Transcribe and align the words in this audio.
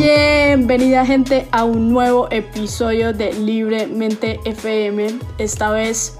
Bienvenida 0.00 1.04
gente 1.04 1.48
a 1.50 1.64
un 1.64 1.90
nuevo 1.90 2.28
episodio 2.30 3.12
de 3.12 3.32
Libremente 3.32 4.38
FM. 4.44 5.18
Esta 5.38 5.72
vez 5.72 6.16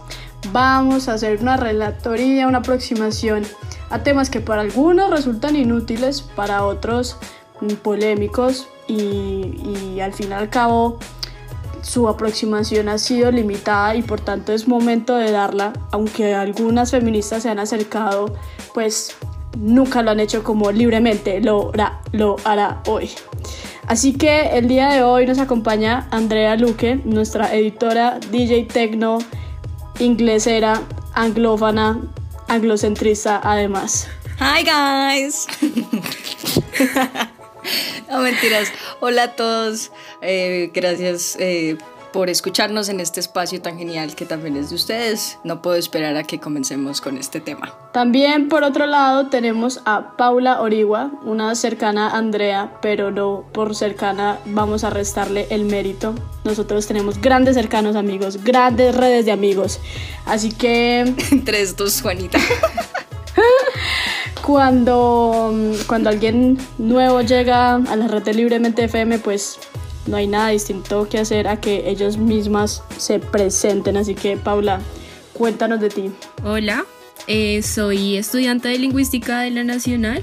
vamos 0.50 1.08
a 1.08 1.12
hacer 1.12 1.40
una 1.40 1.56
relatoría, 1.56 2.48
una 2.48 2.58
aproximación 2.58 3.44
a 3.90 4.02
temas 4.02 4.30
que 4.30 4.40
para 4.40 4.62
algunos 4.62 5.10
resultan 5.10 5.54
inútiles, 5.54 6.22
para 6.22 6.64
otros 6.64 7.18
polémicos 7.84 8.66
y, 8.88 10.00
al 10.00 10.12
fin 10.12 10.30
y 10.30 10.32
al 10.32 10.50
cabo 10.50 10.98
su 11.80 12.08
aproximación 12.08 12.88
ha 12.88 12.98
sido 12.98 13.30
limitada 13.30 13.94
y 13.94 14.02
por 14.02 14.20
tanto 14.20 14.52
es 14.52 14.66
momento 14.66 15.14
de 15.14 15.30
darla, 15.30 15.72
aunque 15.92 16.34
algunas 16.34 16.90
feministas 16.90 17.44
se 17.44 17.48
han 17.48 17.60
acercado, 17.60 18.34
pues 18.74 19.14
nunca 19.56 20.02
lo 20.02 20.10
han 20.10 20.18
hecho 20.18 20.42
como 20.42 20.72
libremente 20.72 21.40
lo 21.40 21.70
hará 22.44 22.82
hoy. 22.88 23.12
Así 23.88 24.12
que 24.12 24.50
el 24.58 24.68
día 24.68 24.90
de 24.90 25.02
hoy 25.02 25.26
nos 25.26 25.38
acompaña 25.38 26.06
Andrea 26.10 26.56
Luque, 26.56 27.00
nuestra 27.04 27.54
editora 27.54 28.20
DJ 28.30 28.64
Tecno, 28.64 29.18
inglesera, 29.98 30.82
anglófana, 31.14 31.98
anglocentrista 32.48 33.40
además. 33.42 34.06
Hi 34.40 34.62
guys. 34.62 35.46
no 38.10 38.20
mentiras. 38.20 38.70
Hola 39.00 39.22
a 39.22 39.36
todos. 39.36 39.90
Eh, 40.20 40.70
gracias 40.74 41.36
eh, 41.40 41.78
por 42.12 42.30
escucharnos 42.30 42.88
en 42.88 43.00
este 43.00 43.20
espacio 43.20 43.60
tan 43.60 43.78
genial 43.78 44.14
que 44.14 44.24
también 44.24 44.56
es 44.56 44.70
de 44.70 44.76
ustedes. 44.76 45.38
No 45.44 45.62
puedo 45.62 45.76
esperar 45.76 46.16
a 46.16 46.24
que 46.24 46.38
comencemos 46.38 47.00
con 47.00 47.16
este 47.16 47.40
tema. 47.40 47.74
También 47.92 48.48
por 48.48 48.64
otro 48.64 48.86
lado 48.86 49.28
tenemos 49.28 49.80
a 49.84 50.16
Paula 50.16 50.60
Origua, 50.60 51.10
una 51.24 51.54
cercana 51.54 52.08
a 52.08 52.18
Andrea, 52.18 52.78
pero 52.80 53.10
no 53.10 53.44
por 53.52 53.74
cercana 53.74 54.38
vamos 54.46 54.84
a 54.84 54.90
restarle 54.90 55.46
el 55.50 55.64
mérito. 55.64 56.14
Nosotros 56.44 56.86
tenemos 56.86 57.20
grandes 57.20 57.54
cercanos 57.54 57.96
amigos, 57.96 58.42
grandes 58.42 58.94
redes 58.94 59.24
de 59.24 59.32
amigos. 59.32 59.80
Así 60.26 60.52
que... 60.52 61.00
Entre 61.30 61.62
estos, 61.62 62.02
Juanita. 62.02 62.38
cuando, 64.42 65.52
cuando 65.86 66.08
alguien 66.08 66.58
nuevo 66.78 67.20
llega 67.20 67.74
a 67.74 67.96
la 67.96 68.08
red 68.08 68.22
de 68.22 68.34
Libremente 68.34 68.84
FM, 68.84 69.18
pues 69.18 69.58
no 70.08 70.16
hay 70.16 70.26
nada 70.26 70.48
distinto 70.48 71.08
que 71.08 71.18
hacer 71.18 71.46
a 71.48 71.60
que 71.60 71.88
ellos 71.88 72.16
mismas 72.16 72.82
se 72.96 73.18
presenten. 73.18 73.96
Así 73.96 74.14
que, 74.14 74.36
Paula, 74.36 74.80
cuéntanos 75.34 75.80
de 75.80 75.90
ti. 75.90 76.10
Hola, 76.44 76.84
eh, 77.26 77.62
soy 77.62 78.16
estudiante 78.16 78.68
de 78.68 78.78
lingüística 78.78 79.40
de 79.40 79.50
la 79.50 79.64
Nacional 79.64 80.22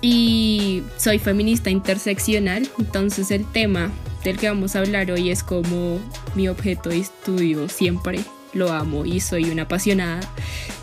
y 0.00 0.82
soy 0.98 1.18
feminista 1.18 1.70
interseccional. 1.70 2.68
Entonces, 2.78 3.30
el 3.30 3.50
tema 3.50 3.90
del 4.24 4.38
que 4.38 4.48
vamos 4.48 4.76
a 4.76 4.80
hablar 4.80 5.10
hoy 5.10 5.30
es 5.30 5.42
como 5.42 5.98
mi 6.34 6.48
objeto 6.48 6.90
de 6.90 6.98
estudio 6.98 7.68
siempre 7.68 8.20
lo 8.52 8.70
amo 8.70 9.04
y 9.06 9.20
soy 9.20 9.50
una 9.50 9.62
apasionada. 9.62 10.20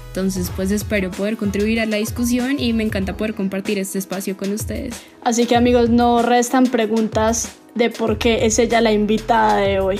Entonces, 0.07 0.51
pues 0.55 0.71
espero 0.71 1.11
poder 1.11 1.37
contribuir 1.37 1.79
a 1.79 1.85
la 1.85 1.97
discusión 1.97 2.59
y 2.59 2.73
me 2.73 2.83
encanta 2.83 3.15
poder 3.15 3.35
compartir 3.35 3.77
este 3.77 3.99
espacio 3.99 4.35
con 4.35 4.51
ustedes. 4.51 4.95
Así 5.21 5.45
que 5.45 5.55
amigos, 5.55 5.91
no 5.91 6.23
restan 6.23 6.65
preguntas 6.65 7.58
de 7.75 7.89
por 7.89 8.17
qué 8.17 8.45
es 8.45 8.59
ella 8.59 8.81
la 8.81 8.91
invitada 8.91 9.57
de 9.57 9.79
hoy. 9.79 9.99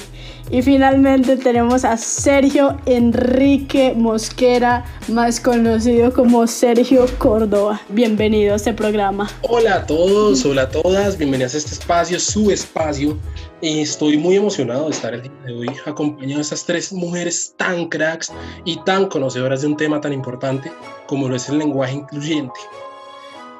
Y 0.51 0.63
finalmente 0.63 1.37
tenemos 1.37 1.85
a 1.85 1.95
Sergio 1.95 2.75
Enrique 2.87 3.93
Mosquera, 3.95 4.83
más 5.07 5.39
conocido 5.39 6.11
como 6.11 6.47
Sergio 6.47 7.05
Córdoba. 7.19 7.79
Bienvenido 7.89 8.53
a 8.53 8.55
este 8.55 8.73
programa. 8.73 9.29
Hola 9.43 9.75
a 9.75 9.85
todos, 9.85 10.43
hola 10.45 10.63
a 10.63 10.69
todas, 10.69 11.19
bienvenidas 11.19 11.53
a 11.53 11.59
este 11.59 11.73
espacio, 11.73 12.19
su 12.19 12.49
espacio. 12.49 13.15
Estoy 13.61 14.17
muy 14.17 14.37
emocionado 14.37 14.85
de 14.85 14.91
estar 14.91 15.13
el 15.13 15.21
día 15.21 15.31
de 15.45 15.53
hoy 15.53 15.69
acompañado 15.85 16.37
de 16.37 16.41
estas 16.41 16.65
tres 16.65 16.91
mujeres 16.91 17.53
tan 17.55 17.87
cracks 17.87 18.31
y 18.65 18.77
tan 18.85 19.07
conocedoras 19.07 19.61
de 19.61 19.67
un 19.67 19.77
tema 19.77 20.01
tan 20.01 20.13
importante 20.13 20.71
como 21.05 21.29
lo 21.29 21.35
es 21.35 21.47
el 21.49 21.59
lenguaje 21.59 21.93
incluyente 21.93 22.59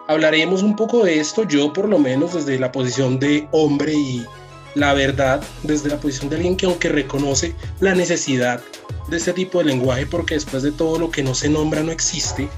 hablaremos 0.10 0.64
un 0.64 0.76
poco 0.76 1.04
de 1.04 1.20
esto, 1.20 1.44
yo 1.44 1.72
por 1.72 1.88
lo 1.88 2.00
menos 2.00 2.34
desde 2.34 2.58
la 2.58 2.72
posición 2.72 3.20
de 3.20 3.48
hombre 3.52 3.94
y 3.94 4.26
la 4.74 4.96
verdad, 4.96 5.40
desde 5.62 5.88
la 5.90 6.00
posición 6.00 6.30
de 6.30 6.38
alguien 6.38 6.58
que 6.58 6.66
aunque 6.66 6.90
reconoce 6.90 7.54
la 7.80 7.94
necesidad 7.94 8.60
de 9.08 9.18
este 9.18 9.34
tipo 9.34 9.60
de 9.60 9.66
lenguaje, 9.66 10.08
porque 10.08 10.34
después 10.34 10.64
de 10.64 10.72
todo 10.72 10.98
lo 10.98 11.12
que 11.12 11.22
no 11.22 11.36
se 11.36 11.48
nombra 11.48 11.84
no 11.84 11.92
existe, 11.92 12.50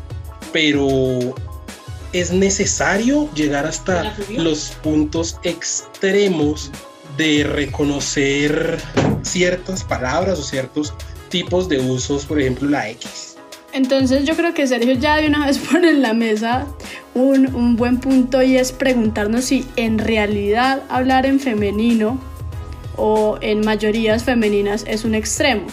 pero 0.53 1.35
es 2.13 2.31
necesario 2.31 3.29
llegar 3.33 3.65
hasta 3.65 4.15
los 4.29 4.69
puntos 4.81 5.37
extremos 5.43 6.71
de 7.17 7.43
reconocer 7.43 8.79
ciertas 9.23 9.83
palabras 9.83 10.39
o 10.39 10.43
ciertos 10.43 10.93
tipos 11.27 11.67
de 11.67 11.79
usos, 11.81 12.25
por 12.25 12.39
ejemplo 12.39 12.69
la 12.69 12.89
X. 12.91 13.35
Entonces 13.73 14.23
yo 14.25 14.35
creo 14.35 14.53
que 14.53 14.67
Sergio 14.67 14.93
ya 14.93 15.17
de 15.17 15.27
una 15.27 15.45
vez 15.45 15.57
pone 15.71 15.89
en 15.89 16.01
la 16.01 16.13
mesa 16.13 16.65
un, 17.13 17.75
buen 17.75 17.99
punto 17.99 18.41
y 18.41 18.57
es 18.57 18.71
preguntarnos 18.71 19.45
si 19.45 19.65
en 19.75 19.97
realidad 19.97 20.83
hablar 20.89 21.25
en 21.25 21.39
femenino 21.39 22.19
o 22.95 23.37
en 23.41 23.61
mayorías 23.61 24.23
femeninas 24.23 24.85
es 24.87 25.05
un 25.05 25.15
extremo. 25.15 25.67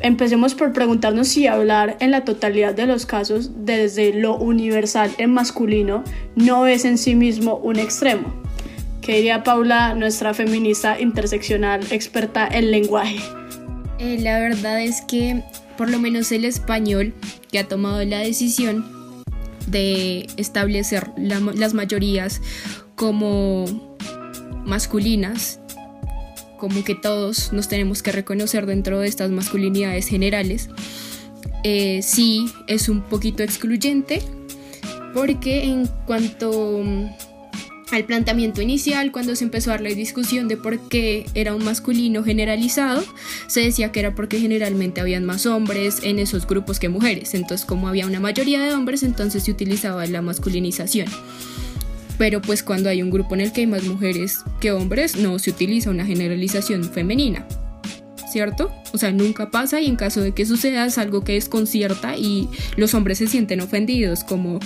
Empecemos 0.00 0.54
por 0.54 0.72
preguntarnos 0.72 1.28
si 1.28 1.46
hablar 1.46 1.96
en 2.00 2.10
la 2.10 2.24
totalidad 2.24 2.74
de 2.74 2.86
los 2.86 3.06
casos 3.06 3.50
desde 3.64 4.12
lo 4.12 4.36
universal 4.36 5.12
en 5.18 5.32
masculino 5.32 6.02
no 6.34 6.66
es 6.66 6.84
en 6.84 6.98
sí 6.98 7.14
mismo 7.14 7.56
un 7.56 7.78
extremo. 7.78 8.32
¿Qué 9.00 9.16
diría 9.16 9.44
Paula, 9.44 9.94
nuestra 9.94 10.34
feminista 10.34 11.00
interseccional 11.00 11.84
experta 11.90 12.48
en 12.48 12.70
lenguaje? 12.70 13.18
Eh, 13.98 14.18
la 14.20 14.40
verdad 14.40 14.80
es 14.80 15.02
que 15.02 15.42
por 15.76 15.90
lo 15.90 15.98
menos 15.98 16.30
el 16.32 16.44
español, 16.44 17.12
que 17.50 17.58
ha 17.58 17.68
tomado 17.68 18.04
la 18.04 18.18
decisión 18.18 19.01
de 19.66 20.26
establecer 20.36 21.10
las 21.16 21.74
mayorías 21.74 22.40
como 22.94 23.64
masculinas, 24.64 25.60
como 26.58 26.84
que 26.84 26.94
todos 26.94 27.52
nos 27.52 27.68
tenemos 27.68 28.02
que 28.02 28.12
reconocer 28.12 28.66
dentro 28.66 29.00
de 29.00 29.08
estas 29.08 29.30
masculinidades 29.30 30.06
generales, 30.06 30.68
eh, 31.64 32.00
sí 32.02 32.46
es 32.66 32.88
un 32.88 33.02
poquito 33.02 33.42
excluyente, 33.42 34.22
porque 35.14 35.64
en 35.64 35.88
cuanto 36.06 36.82
al 37.92 38.04
planteamiento 38.04 38.62
inicial, 38.62 39.12
cuando 39.12 39.36
se 39.36 39.44
empezó 39.44 39.70
a 39.70 39.74
dar 39.74 39.82
la 39.82 39.90
discusión 39.90 40.48
de 40.48 40.56
por 40.56 40.78
qué 40.88 41.26
era 41.34 41.54
un 41.54 41.62
masculino 41.62 42.24
generalizado, 42.24 43.04
se 43.48 43.60
decía 43.60 43.92
que 43.92 44.00
era 44.00 44.14
porque 44.14 44.40
generalmente 44.40 45.02
habían 45.02 45.24
más 45.24 45.44
hombres 45.44 45.98
en 46.02 46.18
esos 46.18 46.46
grupos 46.46 46.80
que 46.80 46.88
mujeres. 46.88 47.34
Entonces, 47.34 47.66
como 47.66 47.88
había 47.88 48.06
una 48.06 48.18
mayoría 48.18 48.62
de 48.62 48.72
hombres, 48.74 49.02
entonces 49.02 49.44
se 49.44 49.50
utilizaba 49.50 50.06
la 50.06 50.22
masculinización. 50.22 51.06
Pero 52.16 52.40
pues 52.40 52.62
cuando 52.62 52.88
hay 52.88 53.02
un 53.02 53.10
grupo 53.10 53.34
en 53.34 53.42
el 53.42 53.52
que 53.52 53.60
hay 53.60 53.66
más 53.66 53.84
mujeres 53.84 54.38
que 54.58 54.72
hombres, 54.72 55.16
no 55.16 55.38
se 55.38 55.50
utiliza 55.50 55.90
una 55.90 56.06
generalización 56.06 56.84
femenina. 56.84 57.46
¿Cierto? 58.30 58.72
O 58.94 58.98
sea, 58.98 59.12
nunca 59.12 59.50
pasa 59.50 59.82
y 59.82 59.86
en 59.86 59.96
caso 59.96 60.22
de 60.22 60.32
que 60.32 60.46
suceda 60.46 60.86
es 60.86 60.96
algo 60.96 61.22
que 61.22 61.34
desconcierta 61.34 62.16
y 62.16 62.48
los 62.76 62.94
hombres 62.94 63.18
se 63.18 63.26
sienten 63.26 63.60
ofendidos 63.60 64.24
como, 64.24 64.60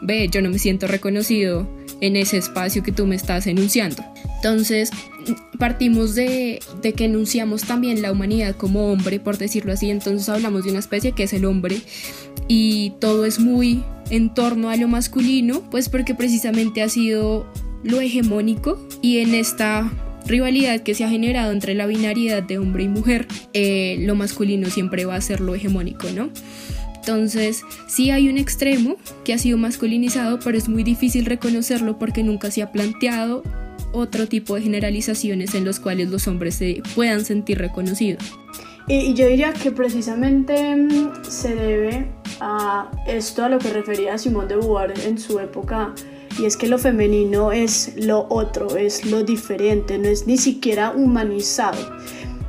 ve, 0.00 0.28
yo 0.28 0.42
no 0.42 0.50
me 0.50 0.58
siento 0.58 0.88
reconocido 0.88 1.68
en 2.02 2.16
ese 2.16 2.36
espacio 2.36 2.82
que 2.82 2.92
tú 2.92 3.06
me 3.06 3.14
estás 3.14 3.46
enunciando. 3.46 4.04
Entonces, 4.36 4.90
partimos 5.58 6.16
de, 6.16 6.60
que 6.96 7.04
enunciamos 7.04 7.62
también 7.62 8.02
la 8.02 8.10
humanidad 8.10 8.56
como 8.56 8.92
hombre, 8.92 9.20
por 9.20 9.38
decirlo 9.38 9.72
así, 9.72 9.88
entonces 9.88 10.28
hablamos 10.28 10.64
de 10.64 10.70
una 10.70 10.80
especie 10.80 11.12
que 11.12 11.22
es 11.22 11.32
el 11.32 11.44
hombre 11.44 11.80
y 12.48 12.90
todo 12.98 13.24
es 13.24 13.38
muy 13.38 13.84
en 14.10 14.34
torno 14.34 14.68
a 14.68 14.76
lo 14.76 14.88
masculino, 14.88 15.62
pues 15.70 15.88
porque 15.88 16.14
precisamente 16.14 16.82
ha 16.82 16.88
sido 16.88 17.46
lo 17.84 18.00
hegemónico 18.00 18.84
y 19.00 19.18
en 19.18 19.34
esta 19.36 19.90
rivalidad 20.26 20.80
que 20.80 20.94
se 20.94 21.04
ha 21.04 21.08
generado 21.08 21.52
entre 21.52 21.74
la 21.74 21.86
binariedad 21.86 22.42
de 22.42 22.58
hombre 22.58 22.82
y 22.82 22.88
mujer, 22.88 23.28
eh, 23.52 23.96
lo 24.00 24.16
masculino 24.16 24.70
siempre 24.70 25.04
va 25.04 25.14
a 25.14 25.20
ser 25.20 25.40
lo 25.40 25.54
hegemónico, 25.54 26.10
¿no? 26.10 26.30
Entonces, 27.02 27.64
sí 27.88 28.12
hay 28.12 28.28
un 28.28 28.38
extremo 28.38 28.94
que 29.24 29.34
ha 29.34 29.38
sido 29.38 29.58
masculinizado, 29.58 30.38
pero 30.38 30.56
es 30.56 30.68
muy 30.68 30.84
difícil 30.84 31.26
reconocerlo 31.26 31.98
porque 31.98 32.22
nunca 32.22 32.52
se 32.52 32.62
ha 32.62 32.70
planteado 32.70 33.42
otro 33.92 34.28
tipo 34.28 34.54
de 34.54 34.62
generalizaciones 34.62 35.56
en 35.56 35.64
los 35.64 35.80
cuales 35.80 36.10
los 36.10 36.28
hombres 36.28 36.54
se 36.54 36.80
puedan 36.94 37.24
sentir 37.24 37.58
reconocidos. 37.58 38.22
Y 38.86 39.14
yo 39.14 39.26
diría 39.26 39.52
que 39.52 39.72
precisamente 39.72 40.76
mm, 40.76 41.24
se 41.28 41.56
debe 41.56 42.06
a 42.40 42.88
esto 43.08 43.44
a 43.44 43.48
lo 43.48 43.58
que 43.58 43.70
refería 43.70 44.16
Simón 44.16 44.46
de 44.46 44.54
Beauvoir 44.54 44.94
en 45.04 45.18
su 45.18 45.40
época, 45.40 45.92
y 46.38 46.46
es 46.46 46.56
que 46.56 46.68
lo 46.68 46.78
femenino 46.78 47.50
es 47.50 47.94
lo 47.96 48.26
otro, 48.30 48.76
es 48.76 49.04
lo 49.04 49.24
diferente, 49.24 49.98
no 49.98 50.08
es 50.08 50.26
ni 50.28 50.38
siquiera 50.38 50.92
humanizado. 50.92 51.78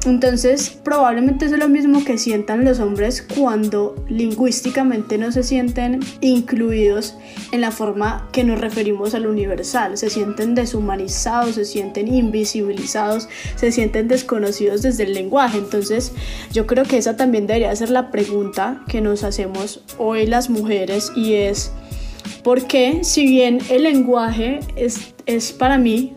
Entonces, 0.05 0.69
probablemente 0.83 1.45
es 1.45 1.51
lo 1.51 1.69
mismo 1.69 2.03
que 2.03 2.17
sientan 2.17 2.65
los 2.65 2.79
hombres 2.79 3.21
cuando 3.21 3.95
lingüísticamente 4.09 5.17
no 5.17 5.31
se 5.31 5.43
sienten 5.43 6.01
incluidos 6.19 7.15
en 7.53 7.61
la 7.61 7.71
forma 7.71 8.27
que 8.33 8.43
nos 8.43 8.59
referimos 8.59 9.15
al 9.15 9.27
universal. 9.27 9.97
Se 9.97 10.09
sienten 10.09 10.55
deshumanizados, 10.55 11.55
se 11.55 11.63
sienten 11.63 12.13
invisibilizados, 12.13 13.29
se 13.55 13.71
sienten 13.71 14.09
desconocidos 14.09 14.81
desde 14.81 15.03
el 15.03 15.13
lenguaje. 15.13 15.57
Entonces, 15.57 16.11
yo 16.51 16.67
creo 16.67 16.83
que 16.83 16.97
esa 16.97 17.15
también 17.15 17.47
debería 17.47 17.73
ser 17.73 17.89
la 17.89 18.11
pregunta 18.11 18.83
que 18.89 18.99
nos 18.99 19.23
hacemos 19.23 19.83
hoy 19.97 20.27
las 20.27 20.49
mujeres 20.49 21.13
y 21.15 21.35
es, 21.35 21.71
¿por 22.43 22.67
qué 22.67 23.05
si 23.05 23.25
bien 23.25 23.59
el 23.69 23.83
lenguaje 23.83 24.59
es, 24.75 25.13
es 25.25 25.53
para 25.53 25.77
mí 25.77 26.13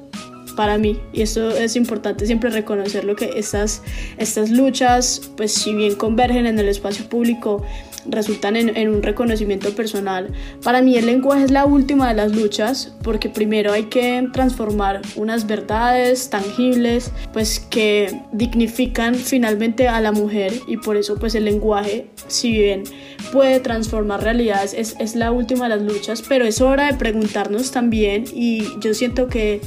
para 0.56 0.78
mí. 0.78 0.98
Y 1.12 1.22
esto 1.22 1.50
es 1.50 1.76
importante 1.76 2.26
siempre 2.26 2.50
reconocer 2.50 3.04
lo 3.04 3.14
que 3.14 3.38
estas, 3.38 3.82
estas 4.18 4.50
luchas 4.50 5.30
pues 5.36 5.52
si 5.52 5.74
bien 5.74 5.94
convergen 5.94 6.46
en 6.46 6.58
el 6.58 6.68
espacio 6.68 7.08
público 7.08 7.64
resultan 8.08 8.56
en, 8.56 8.88
un 8.88 9.02
reconocimiento 9.02 9.74
personal. 9.74 10.32
Para 10.62 10.82
mí 10.82 10.96
el 10.96 11.06
lenguaje 11.06 11.44
es 11.44 11.50
la 11.50 11.64
última 11.64 12.08
de 12.08 12.14
las 12.14 12.32
luchas 12.32 12.94
porque 13.02 13.28
primero 13.28 13.72
hay 13.72 13.84
que 13.84 14.28
transformar 14.32 15.02
unas 15.16 15.46
verdades 15.46 16.30
tangibles 16.30 17.10
pues 17.32 17.60
que 17.60 18.22
dignifican 18.32 19.14
finalmente 19.14 19.88
a 19.88 20.00
la 20.00 20.12
mujer 20.12 20.52
y 20.66 20.76
por 20.76 20.96
eso 20.96 21.16
pues 21.16 21.34
el 21.34 21.44
lenguaje 21.44 22.06
si 22.28 22.52
bien 22.52 22.84
puede 23.32 23.60
transformar 23.60 24.22
realidades 24.22 24.74
es, 24.74 24.96
es 24.98 25.16
la 25.16 25.32
última 25.32 25.68
de 25.68 25.76
las 25.76 25.82
luchas 25.84 26.22
pero 26.26 26.44
es 26.44 26.60
hora 26.60 26.86
de 26.86 26.94
preguntarnos 26.98 27.70
también 27.70 28.24
y 28.32 28.64
yo 28.80 28.94
siento 28.94 29.28
que 29.28 29.60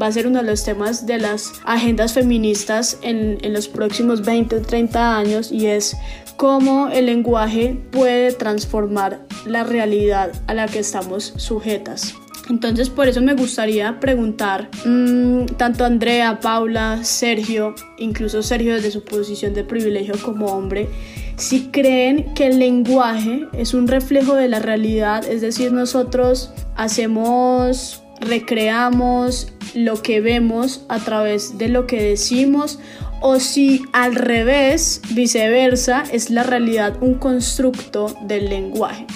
va 0.00 0.06
a 0.06 0.12
ser 0.12 0.26
uno 0.26 0.40
de 0.40 0.46
los 0.46 0.64
temas 0.64 1.06
de 1.06 1.18
las 1.18 1.52
agendas 1.64 2.12
feministas 2.12 2.98
en, 3.02 3.38
en 3.42 3.52
los 3.52 3.68
próximos 3.68 4.22
20 4.22 4.56
o 4.56 4.62
30 4.62 5.16
años 5.16 5.52
y 5.52 5.66
es 5.66 5.96
cómo 6.36 6.88
el 6.88 7.06
lenguaje 7.06 7.76
puede 7.90 8.32
transformar 8.32 9.26
la 9.46 9.64
realidad 9.64 10.32
a 10.46 10.54
la 10.54 10.66
que 10.66 10.80
estamos 10.80 11.34
sujetas. 11.36 12.14
Entonces 12.50 12.90
por 12.90 13.08
eso 13.08 13.22
me 13.22 13.34
gustaría 13.34 13.98
preguntar 14.00 14.68
mm, 14.84 15.46
tanto 15.56 15.84
Andrea, 15.84 16.40
Paula, 16.40 17.02
Sergio, 17.02 17.74
incluso 17.98 18.42
Sergio 18.42 18.74
desde 18.74 18.90
su 18.90 19.02
posición 19.04 19.54
de 19.54 19.64
privilegio 19.64 20.14
como 20.22 20.46
hombre, 20.46 20.88
si 21.36 21.68
creen 21.68 22.34
que 22.34 22.46
el 22.46 22.58
lenguaje 22.58 23.48
es 23.54 23.74
un 23.74 23.88
reflejo 23.88 24.34
de 24.34 24.48
la 24.48 24.60
realidad, 24.60 25.24
es 25.26 25.40
decir, 25.40 25.72
nosotros 25.72 26.52
hacemos, 26.76 28.03
recreamos 28.20 29.52
lo 29.74 30.02
que 30.02 30.20
vemos 30.20 30.84
a 30.88 30.98
través 30.98 31.58
de 31.58 31.68
lo 31.68 31.86
que 31.86 32.02
decimos 32.02 32.78
o 33.20 33.40
si 33.40 33.82
al 33.92 34.14
revés, 34.14 35.00
viceversa, 35.14 36.04
es 36.12 36.30
la 36.30 36.42
realidad 36.42 36.98
un 37.00 37.14
constructo 37.14 38.14
del 38.26 38.50
lenguaje. 38.50 39.06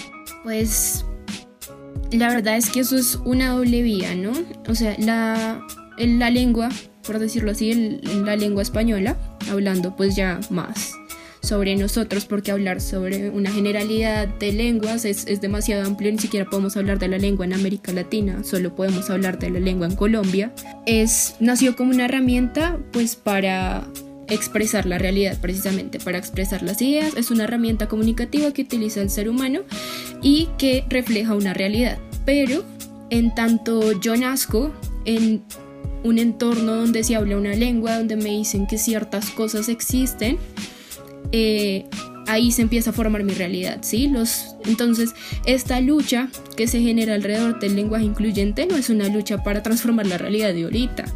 Pues 0.45 1.05
la 2.11 2.31
verdad 2.31 2.57
es 2.57 2.71
que 2.71 2.81
eso 2.81 2.97
es 2.97 3.17
una 3.25 3.51
doble 3.51 3.83
vía, 3.83 4.15
¿no? 4.15 4.33
O 4.67 4.75
sea, 4.75 4.97
la, 4.99 5.67
la 5.99 6.31
lengua, 6.31 6.71
por 7.07 7.19
decirlo 7.19 7.51
así, 7.51 8.01
la 8.03 8.37
lengua 8.37 8.63
española, 8.63 9.17
hablando 9.51 9.95
pues 9.95 10.17
ya 10.17 10.41
más 10.49 10.95
sobre 11.41 11.77
nosotros, 11.77 12.25
porque 12.25 12.51
hablar 12.51 12.81
sobre 12.81 13.31
una 13.31 13.51
generalidad 13.51 14.29
de 14.29 14.53
lenguas 14.53 15.05
es, 15.05 15.27
es, 15.27 15.41
demasiado 15.41 15.87
amplio, 15.87 16.11
ni 16.11 16.19
siquiera 16.19 16.49
podemos 16.49 16.77
hablar 16.77 16.99
de 16.99 17.09
la 17.09 17.19
lengua 17.19 17.47
en 17.47 17.53
América 17.53 17.93
Latina, 17.93 18.45
solo 18.45 18.75
podemos 18.75 19.11
hablar 19.11 19.39
de 19.39 19.51
la 19.51 19.61
lengua 19.61 19.87
en 19.87 19.97
Colombia. 19.97 20.53
Es, 20.87 21.37
nació 21.41 21.77
como 21.77 21.91
una 21.91 22.07
herramienta 22.07 22.79
pues 22.93 23.17
para 23.17 23.87
expresar 24.29 24.87
la 24.87 24.99
realidad 24.99 25.39
precisamente, 25.41 25.99
para 25.99 26.19
expresar 26.19 26.63
las 26.63 26.81
ideas, 26.83 27.17
es 27.17 27.31
una 27.31 27.45
herramienta 27.45 27.89
comunicativa 27.89 28.53
que 28.53 28.63
utiliza 28.63 29.01
el 29.01 29.11
ser 29.11 29.29
humano 29.29 29.61
y 30.23 30.49
que 30.59 30.85
refleja 30.89 31.35
una 31.35 31.55
realidad. 31.55 31.99
Pero 32.25 32.65
en 33.11 33.35
tanto 33.35 33.99
yo 34.01 34.17
nazco 34.17 34.73
en 35.05 35.43
un 36.05 36.19
entorno 36.19 36.77
donde 36.77 37.03
se 37.05 37.17
habla 37.17 37.37
una 37.37 37.55
lengua, 37.55 37.99
donde 37.99 38.17
me 38.17 38.31
dicen 38.31 38.67
que 38.67 38.79
ciertas 38.79 39.31
cosas 39.31 39.69
existen, 39.69 40.39
eh, 41.33 41.87
ahí 42.29 42.53
se 42.53 42.63
empieza 42.63 42.91
a 42.91 42.93
formar 42.93 43.25
mi 43.25 43.33
realidad, 43.33 43.79
¿sí? 43.81 44.07
Los, 44.07 44.55
entonces, 44.67 45.15
esta 45.47 45.81
lucha 45.81 46.29
que 46.57 46.67
se 46.67 46.81
genera 46.81 47.15
alrededor 47.15 47.59
del 47.59 47.75
lenguaje 47.75 48.05
incluyente 48.05 48.67
no 48.67 48.77
es 48.77 48.91
una 48.91 49.09
lucha 49.09 49.43
para 49.43 49.63
transformar 49.63 50.07
la 50.07 50.19
realidad 50.19 50.53
de 50.53 50.65
ahorita, 50.65 51.07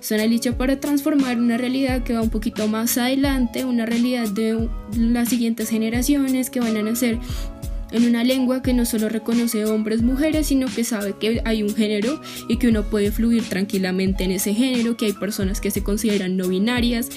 es 0.00 0.10
una 0.10 0.26
lucha 0.26 0.56
para 0.56 0.80
transformar 0.80 1.38
una 1.38 1.58
realidad 1.58 2.02
que 2.02 2.14
va 2.14 2.22
un 2.22 2.30
poquito 2.30 2.68
más 2.68 2.96
adelante, 2.96 3.64
una 3.64 3.84
realidad 3.84 4.28
de 4.28 4.68
las 4.96 5.28
siguientes 5.28 5.68
generaciones 5.68 6.48
que 6.48 6.60
van 6.60 6.76
a 6.76 6.82
nacer 6.82 7.18
en 7.92 8.06
una 8.06 8.24
lengua 8.24 8.62
que 8.62 8.72
no 8.72 8.84
solo 8.84 9.08
reconoce 9.08 9.64
hombres, 9.64 10.02
mujeres, 10.02 10.46
sino 10.48 10.66
que 10.66 10.84
sabe 10.84 11.14
que 11.18 11.40
hay 11.44 11.62
un 11.62 11.74
género 11.74 12.20
y 12.48 12.56
que 12.56 12.68
uno 12.68 12.84
puede 12.84 13.10
fluir 13.10 13.44
tranquilamente 13.44 14.24
en 14.24 14.32
ese 14.32 14.54
género, 14.54 14.96
que 14.96 15.06
hay 15.06 15.12
personas 15.12 15.60
que 15.60 15.70
se 15.70 15.82
consideran 15.82 16.36
no 16.36 16.48
binarias 16.48 17.08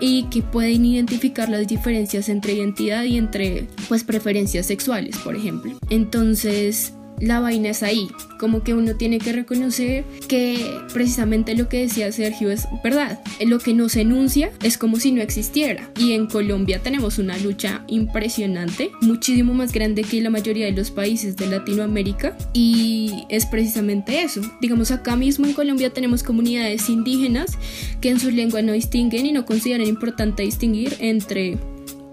y 0.00 0.24
que 0.24 0.42
pueden 0.42 0.84
identificar 0.84 1.48
las 1.48 1.66
diferencias 1.66 2.28
entre 2.28 2.54
identidad 2.54 3.04
y 3.04 3.16
entre 3.16 3.66
pues 3.88 4.04
preferencias 4.04 4.66
sexuales, 4.66 5.16
por 5.18 5.36
ejemplo. 5.36 5.72
Entonces, 5.90 6.92
la 7.20 7.40
vaina 7.40 7.70
es 7.70 7.82
ahí, 7.82 8.08
como 8.38 8.62
que 8.62 8.74
uno 8.74 8.96
tiene 8.96 9.18
que 9.18 9.32
reconocer 9.32 10.04
que 10.26 10.78
precisamente 10.92 11.54
lo 11.54 11.68
que 11.68 11.80
decía 11.80 12.10
Sergio 12.12 12.50
es 12.50 12.66
verdad, 12.82 13.20
lo 13.46 13.58
que 13.58 13.74
no 13.74 13.88
se 13.88 14.02
enuncia 14.02 14.50
es 14.62 14.78
como 14.78 14.98
si 14.98 15.12
no 15.12 15.20
existiera. 15.20 15.90
Y 15.98 16.12
en 16.12 16.26
Colombia 16.26 16.80
tenemos 16.82 17.18
una 17.18 17.36
lucha 17.38 17.84
impresionante, 17.86 18.90
muchísimo 19.02 19.54
más 19.54 19.72
grande 19.72 20.02
que 20.02 20.20
la 20.20 20.30
mayoría 20.30 20.66
de 20.66 20.72
los 20.72 20.90
países 20.90 21.36
de 21.36 21.46
Latinoamérica. 21.46 22.36
Y 22.52 23.24
es 23.28 23.46
precisamente 23.46 24.22
eso, 24.22 24.40
digamos 24.60 24.90
acá 24.90 25.16
mismo 25.16 25.46
en 25.46 25.52
Colombia 25.52 25.90
tenemos 25.90 26.22
comunidades 26.22 26.88
indígenas 26.88 27.58
que 28.00 28.10
en 28.10 28.20
su 28.20 28.30
lengua 28.30 28.62
no 28.62 28.72
distinguen 28.72 29.26
y 29.26 29.32
no 29.32 29.44
consideran 29.44 29.86
importante 29.86 30.42
distinguir 30.42 30.96
entre 31.00 31.58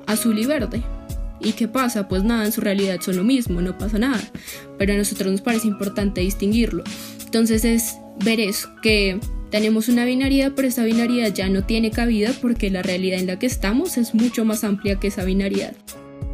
azul 0.06 0.38
y 0.38 0.46
verde 0.46 0.84
¿Y 1.40 1.54
qué 1.54 1.68
pasa? 1.68 2.08
Pues 2.08 2.24
nada, 2.24 2.46
en 2.46 2.52
su 2.52 2.62
realidad 2.62 3.00
son 3.02 3.18
lo 3.18 3.24
mismo, 3.24 3.62
no 3.62 3.78
pasa 3.78 4.00
nada. 4.00 4.22
Pero 4.78 4.94
a 4.94 4.98
nosotros 4.98 5.32
nos 5.32 5.42
parece 5.42 5.68
importante 5.68 6.22
distinguirlo. 6.22 6.84
Entonces 7.26 7.66
es 7.66 7.98
ver 8.24 8.40
eso, 8.40 8.70
que 8.82 9.20
tenemos 9.52 9.88
una 9.88 10.06
binaridad, 10.06 10.54
pero 10.56 10.68
esa 10.68 10.84
binaridad 10.84 11.34
ya 11.34 11.50
no 11.50 11.64
tiene 11.64 11.92
cabida 11.92 12.32
porque 12.42 12.70
la 12.70 12.82
realidad 12.82 13.20
en 13.20 13.28
la 13.28 13.40
que 13.40 13.46
estamos 13.46 13.98
es 13.98 14.14
mucho 14.14 14.46
más 14.46 14.64
amplia 14.64 15.00
que 15.00 15.08
esa 15.08 15.24
binaridad. 15.24 15.74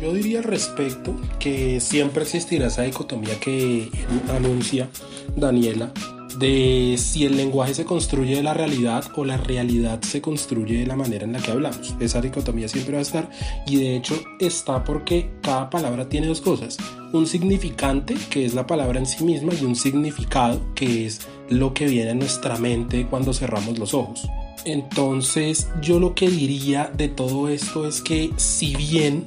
Yo 0.01 0.13
diría 0.13 0.39
al 0.39 0.45
respecto 0.45 1.15
que 1.39 1.79
siempre 1.79 2.23
existirá 2.23 2.67
esa 2.67 2.81
dicotomía 2.81 3.39
que 3.39 3.89
anuncia 4.29 4.89
Daniela 5.35 5.91
de 6.39 6.95
si 6.97 7.25
el 7.25 7.37
lenguaje 7.37 7.73
se 7.73 7.85
construye 7.85 8.35
de 8.35 8.43
la 8.43 8.53
realidad 8.53 9.05
o 9.15 9.25
la 9.25 9.37
realidad 9.37 10.01
se 10.01 10.21
construye 10.21 10.79
de 10.79 10.87
la 10.87 10.95
manera 10.95 11.25
en 11.25 11.33
la 11.33 11.39
que 11.39 11.51
hablamos. 11.51 11.95
Esa 11.99 12.21
dicotomía 12.21 12.67
siempre 12.67 12.93
va 12.93 12.99
a 12.99 13.03
estar 13.03 13.29
y 13.65 13.77
de 13.77 13.95
hecho 13.95 14.15
está 14.39 14.83
porque 14.83 15.29
cada 15.41 15.69
palabra 15.69 16.09
tiene 16.09 16.27
dos 16.27 16.41
cosas. 16.41 16.77
Un 17.11 17.27
significante, 17.27 18.15
que 18.29 18.45
es 18.45 18.53
la 18.53 18.65
palabra 18.65 18.99
en 18.99 19.05
sí 19.05 19.23
misma, 19.23 19.53
y 19.53 19.65
un 19.65 19.75
significado, 19.75 20.59
que 20.73 21.05
es 21.05 21.21
lo 21.49 21.73
que 21.73 21.85
viene 21.85 22.11
a 22.11 22.15
nuestra 22.15 22.57
mente 22.57 23.05
cuando 23.07 23.33
cerramos 23.33 23.77
los 23.77 23.93
ojos. 23.93 24.27
Entonces 24.65 25.67
yo 25.81 25.99
lo 25.99 26.15
que 26.15 26.29
diría 26.29 26.91
de 26.95 27.09
todo 27.09 27.49
esto 27.49 27.87
es 27.87 28.01
que 28.01 28.31
si 28.37 28.75
bien 28.75 29.25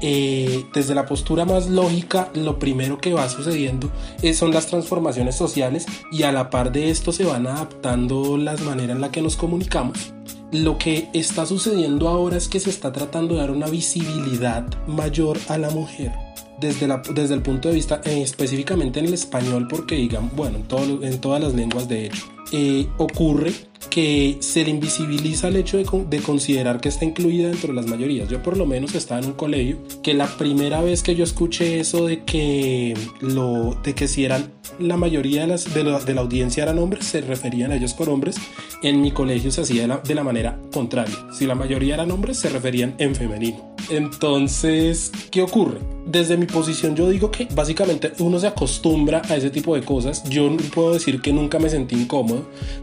eh, 0.00 0.66
desde 0.74 0.94
la 0.94 1.06
postura 1.06 1.44
más 1.44 1.68
lógica, 1.68 2.30
lo 2.34 2.58
primero 2.58 2.98
que 2.98 3.14
va 3.14 3.28
sucediendo 3.28 3.90
son 4.34 4.52
las 4.52 4.66
transformaciones 4.66 5.36
sociales 5.36 5.86
y 6.12 6.24
a 6.24 6.32
la 6.32 6.50
par 6.50 6.72
de 6.72 6.90
esto 6.90 7.12
se 7.12 7.24
van 7.24 7.46
adaptando 7.46 8.36
las 8.36 8.60
maneras 8.60 8.96
en 8.96 9.00
las 9.00 9.10
que 9.10 9.22
nos 9.22 9.36
comunicamos. 9.36 10.12
Lo 10.52 10.78
que 10.78 11.08
está 11.12 11.44
sucediendo 11.44 12.08
ahora 12.08 12.36
es 12.36 12.48
que 12.48 12.60
se 12.60 12.70
está 12.70 12.92
tratando 12.92 13.34
de 13.34 13.40
dar 13.40 13.50
una 13.50 13.66
visibilidad 13.66 14.64
mayor 14.86 15.38
a 15.48 15.58
la 15.58 15.70
mujer. 15.70 16.12
Desde, 16.60 16.88
desde 17.12 17.34
el 17.34 17.42
punto 17.42 17.68
de 17.68 17.74
vista 17.74 18.00
eh, 18.04 18.22
específicamente 18.22 19.00
en 19.00 19.06
el 19.06 19.14
español, 19.14 19.66
porque 19.68 19.96
digan, 19.96 20.30
bueno, 20.34 20.58
en, 20.58 21.04
en 21.04 21.20
todas 21.20 21.42
las 21.42 21.52
lenguas 21.52 21.88
de 21.88 22.06
hecho, 22.06 22.24
eh, 22.52 22.86
ocurre 22.98 23.52
que 23.90 24.38
se 24.40 24.64
le 24.64 24.70
invisibiliza 24.70 25.48
el 25.48 25.56
hecho 25.56 25.78
de, 25.78 26.20
considerar 26.20 26.80
que 26.80 26.88
está 26.88 27.04
incluida 27.04 27.48
dentro 27.48 27.68
de 27.68 27.74
las 27.74 27.86
mayorías. 27.86 28.28
Yo 28.28 28.42
por 28.42 28.56
lo 28.56 28.66
menos 28.66 28.94
estaba 28.94 29.20
en 29.20 29.26
un 29.26 29.32
colegio 29.32 29.78
que 30.02 30.14
la 30.14 30.26
primera 30.26 30.80
vez 30.80 31.02
que 31.02 31.14
yo 31.14 31.24
escuché 31.24 31.80
eso 31.80 32.06
de 32.06 32.24
que, 32.24 32.96
lo, 33.20 33.74
de 33.82 33.94
que 33.94 34.08
si 34.08 34.24
eran 34.24 34.50
la 34.78 34.96
mayoría 34.96 35.46
de, 35.46 35.84
la, 35.84 36.20
audiencia 36.20 36.64
eran 36.64 36.78
hombres, 36.78 37.06
se 37.06 37.20
referían 37.20 37.72
a 37.72 37.76
ellos 37.76 37.94
por 37.94 38.08
hombres, 38.08 38.36
en 38.82 39.00
mi 39.00 39.10
colegio 39.10 39.50
se 39.50 39.62
hacía 39.62 39.82
de 39.82 39.88
la, 39.88 39.98
de 39.98 40.14
la 40.14 40.24
manera 40.24 40.58
contraria. 40.72 41.16
Si 41.32 41.46
la 41.46 41.54
mayoría 41.54 41.94
eran 41.94 42.10
hombres, 42.10 42.38
se 42.38 42.50
referían 42.50 42.94
en 42.98 43.14
femenino. 43.14 43.76
Entonces, 43.88 45.12
¿qué 45.30 45.42
ocurre? 45.42 45.78
Desde 46.06 46.36
mi 46.36 46.46
posición 46.46 46.96
yo 46.96 47.08
digo 47.08 47.30
que 47.30 47.46
básicamente 47.54 48.12
uno 48.18 48.38
se 48.38 48.46
acostumbra 48.48 49.22
a 49.28 49.36
ese 49.36 49.50
tipo 49.50 49.74
de 49.74 49.82
cosas. 49.82 50.28
Yo 50.28 50.54
puedo 50.74 50.92
decir 50.92 51.20
que 51.20 51.32
nunca 51.32 51.58
me 51.58 51.70
sentí 51.70 51.94
incómodo, 51.94 52.35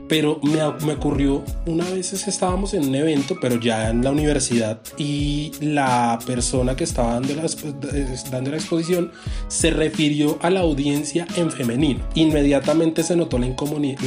pero 0.07 0.39
me, 0.43 0.59
me 0.85 0.93
ocurrió 0.93 1.43
una 1.65 1.89
vez 1.89 2.13
estábamos 2.27 2.73
en 2.73 2.89
un 2.89 2.95
evento, 2.95 3.37
pero 3.39 3.59
ya 3.59 3.89
en 3.89 4.03
la 4.03 4.11
universidad, 4.11 4.79
y 4.97 5.51
la 5.61 6.19
persona 6.25 6.75
que 6.75 6.83
estaba 6.83 7.13
dando 7.13 7.35
la, 7.35 7.49
dando 8.31 8.51
la 8.51 8.57
exposición 8.57 9.11
se 9.47 9.71
refirió 9.71 10.37
a 10.41 10.49
la 10.49 10.61
audiencia 10.61 11.27
en 11.35 11.51
femenino. 11.51 12.01
Inmediatamente 12.15 13.03
se 13.03 13.15
notó 13.15 13.37
la, 13.37 13.47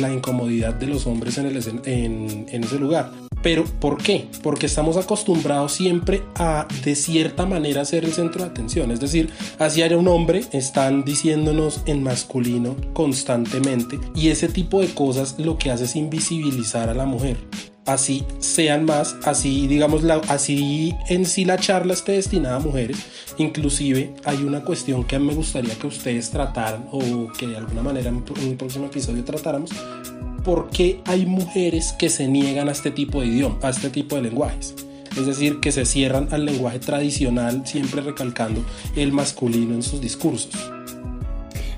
la 0.01 0.13
incomodidad 0.13 0.75
de 0.75 0.87
los 0.87 1.07
hombres 1.07 1.39
en, 1.39 1.47
el, 1.47 1.57
en, 1.85 2.47
en 2.49 2.65
ese 2.65 2.79
lugar. 2.79 3.11
Pero 3.43 3.65
¿por 3.65 4.03
qué? 4.03 4.27
Porque 4.43 4.67
estamos 4.67 4.97
acostumbrados 4.97 5.73
siempre 5.73 6.23
a 6.35 6.67
de 6.85 6.97
cierta 6.97 7.47
manera 7.47 7.85
ser 7.85 8.05
el 8.05 8.13
centro 8.13 8.43
de 8.43 8.51
atención. 8.51 8.91
Es 8.91 8.99
decir, 8.99 9.31
hacia 9.59 9.87
un 9.97 10.09
hombre 10.09 10.43
están 10.53 11.05
diciéndonos 11.05 11.83
en 11.87 12.03
masculino 12.03 12.75
constantemente 12.93 14.01
y 14.17 14.31
ese 14.31 14.49
tipo 14.49 14.81
de 14.81 14.89
cosas 14.89 15.36
lo 15.39 15.59
que 15.59 15.71
hace 15.71 15.85
es 15.85 15.97
invisibilizar 15.97 16.89
a 16.89 16.95
la 16.95 17.07
mujer 17.07 17.37
así 17.87 18.25
sean 18.41 18.85
más, 18.85 19.17
así 19.25 19.67
digamos, 19.67 20.03
la, 20.03 20.17
así 20.29 20.95
en 21.09 21.25
sí 21.25 21.45
la 21.45 21.57
charla 21.57 21.95
esté 21.95 22.13
destinada 22.13 22.57
a 22.57 22.61
mujeres. 22.61 22.99
Inclusive 23.39 24.15
hay 24.25 24.43
una 24.43 24.63
cuestión 24.63 25.05
que 25.05 25.19
me 25.19 25.35
gustaría 25.35 25.75
que 25.75 25.87
ustedes 25.87 26.31
trataran 26.31 26.89
o 26.91 27.33
que 27.39 27.47
de 27.47 27.57
alguna 27.57 27.83
manera 27.83 28.09
en 28.09 28.17
un 28.17 28.57
próximo 28.57 28.87
episodio 28.87 29.25
tratáramos, 29.25 29.71
por 30.45 30.69
qué 30.71 31.01
hay 31.07 31.27
mujeres 31.27 31.93
que 31.99 32.09
se 32.09 32.29
niegan 32.29 32.69
a 32.69 32.73
este 32.73 32.91
tipo 32.91 33.21
de 33.21 33.29
idioma, 33.29 33.59
a 33.63 33.71
este 33.71 33.91
tipo 33.91 34.17
de 34.17 34.23
lenguajes. 34.23 34.75
Es 35.17 35.25
decir, 35.25 35.61
que 35.61 35.73
se 35.73 35.87
cierran 35.87 36.29
al 36.31 36.45
lenguaje 36.45 36.79
tradicional, 36.79 37.63
siempre 37.67 38.03
recalcando 38.03 38.63
el 38.97 39.13
masculino 39.13 39.75
en 39.75 39.83
sus 39.83 40.01
discursos. 40.01 40.76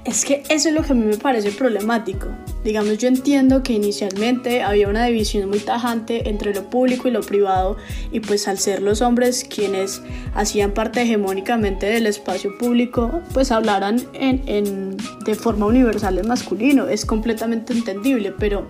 Es 0.08 0.24
que 0.24 0.42
eso 0.48 0.70
es 0.70 0.74
lo 0.74 0.82
que 0.82 0.92
a 0.92 0.94
mí 0.94 1.04
me 1.04 1.18
parece 1.18 1.50
problemático. 1.50 2.28
Digamos, 2.64 2.96
yo 2.96 3.08
entiendo 3.08 3.62
que 3.62 3.74
inicialmente 3.74 4.62
había 4.62 4.88
una 4.88 5.04
división 5.04 5.50
muy 5.50 5.58
tajante 5.58 6.30
entre 6.30 6.54
lo 6.54 6.70
público 6.70 7.08
y 7.08 7.10
lo 7.10 7.20
privado 7.20 7.76
y 8.10 8.20
pues 8.20 8.48
al 8.48 8.56
ser 8.56 8.80
los 8.80 9.02
hombres 9.02 9.44
quienes 9.44 10.00
hacían 10.32 10.72
parte 10.72 11.02
hegemónicamente 11.02 11.84
del 11.84 12.06
espacio 12.06 12.56
público, 12.56 13.20
pues 13.34 13.52
hablaran 13.52 14.00
en, 14.14 14.96
de 15.26 15.34
forma 15.34 15.66
universal 15.66 16.16
en 16.16 16.26
masculino. 16.26 16.88
Es 16.88 17.04
completamente 17.04 17.74
entendible, 17.74 18.32
pero 18.32 18.66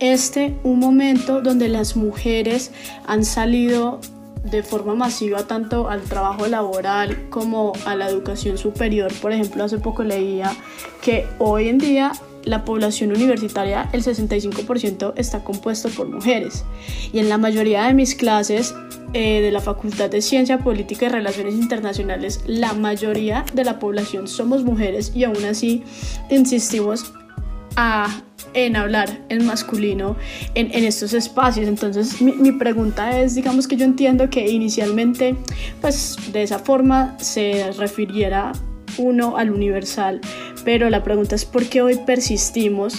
este 0.00 0.56
un 0.64 0.80
momento 0.80 1.42
donde 1.42 1.68
las 1.68 1.94
mujeres 1.94 2.72
han 3.06 3.24
salido 3.24 4.00
de 4.44 4.62
forma 4.62 4.94
masiva 4.94 5.46
tanto 5.46 5.88
al 5.88 6.02
trabajo 6.02 6.46
laboral 6.46 7.28
como 7.30 7.72
a 7.86 7.94
la 7.94 8.08
educación 8.08 8.58
superior. 8.58 9.12
Por 9.20 9.32
ejemplo, 9.32 9.64
hace 9.64 9.78
poco 9.78 10.02
leía 10.04 10.52
que 11.00 11.26
hoy 11.38 11.68
en 11.68 11.78
día 11.78 12.12
la 12.44 12.64
población 12.64 13.12
universitaria, 13.12 13.88
el 13.92 14.02
65% 14.02 15.14
está 15.16 15.44
compuesto 15.44 15.88
por 15.90 16.08
mujeres. 16.08 16.64
Y 17.12 17.18
en 17.18 17.28
la 17.28 17.38
mayoría 17.38 17.84
de 17.84 17.94
mis 17.94 18.14
clases 18.14 18.74
eh, 19.14 19.40
de 19.40 19.50
la 19.50 19.60
Facultad 19.60 20.10
de 20.10 20.22
Ciencia 20.22 20.58
Política 20.58 21.06
y 21.06 21.08
Relaciones 21.10 21.54
Internacionales, 21.54 22.40
la 22.46 22.72
mayoría 22.72 23.44
de 23.52 23.64
la 23.64 23.78
población 23.78 24.26
somos 24.26 24.64
mujeres 24.64 25.12
y 25.14 25.24
aún 25.24 25.44
así 25.44 25.84
insistimos 26.30 27.12
a 27.76 28.22
en 28.54 28.76
hablar 28.76 29.20
en 29.28 29.46
masculino 29.46 30.16
en, 30.54 30.72
en 30.72 30.84
estos 30.84 31.14
espacios. 31.14 31.68
Entonces 31.68 32.20
mi, 32.20 32.32
mi, 32.32 32.52
pregunta 32.52 33.20
es, 33.20 33.34
digamos 33.34 33.66
que 33.66 33.76
yo 33.76 33.84
entiendo 33.84 34.30
que 34.30 34.50
inicialmente 34.50 35.36
pues 35.80 36.16
de 36.32 36.42
esa 36.42 36.58
forma 36.58 37.16
se 37.18 37.72
refiriera 37.72 38.52
uno 38.98 39.36
al 39.36 39.50
universal, 39.50 40.20
pero 40.64 40.90
la 40.90 41.02
pregunta 41.02 41.34
es 41.34 41.44
por 41.44 41.64
qué 41.66 41.82
hoy 41.82 41.98
persistimos, 42.06 42.94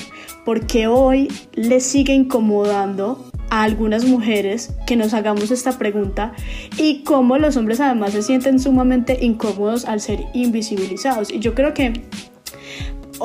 por 0.46 0.66
qué 0.66 0.88
hoy 0.88 1.32
le 1.54 1.80
sigue 1.80 2.14
incomodando 2.14 3.24
a 3.50 3.64
algunas 3.64 4.06
mujeres 4.06 4.74
que 4.88 4.96
nos 4.96 5.14
hagamos 5.14 5.52
esta 5.52 5.78
pregunta 5.78 6.34
y 6.78 7.04
cómo 7.04 7.38
los 7.38 7.56
hombres 7.56 7.80
además 7.80 8.14
se 8.14 8.24
sienten 8.24 8.60
sumamente 8.60 9.24
incómodos 9.24 9.86
al 9.86 10.02
ser 10.02 10.24
invisibilizados. 10.34 11.32
Y 11.32 11.40
yo 11.40 11.54
creo 11.54 11.74
que 11.74 12.02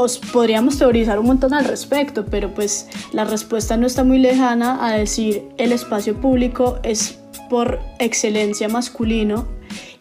os 0.01 0.17
podríamos 0.17 0.79
teorizar 0.79 1.19
un 1.19 1.27
montón 1.27 1.53
al 1.53 1.65
respecto, 1.65 2.25
pero 2.25 2.55
pues 2.55 2.87
la 3.13 3.25
respuesta 3.25 3.77
no 3.77 3.85
está 3.85 4.05
muy 4.05 4.21
lejana 4.21 4.87
a 4.87 4.97
decir 4.97 5.43
el 5.59 5.73
espacio 5.73 6.21
público 6.21 6.79
es 6.85 7.19
por 7.51 7.81
excelencia 7.99 8.69
masculino 8.69 9.49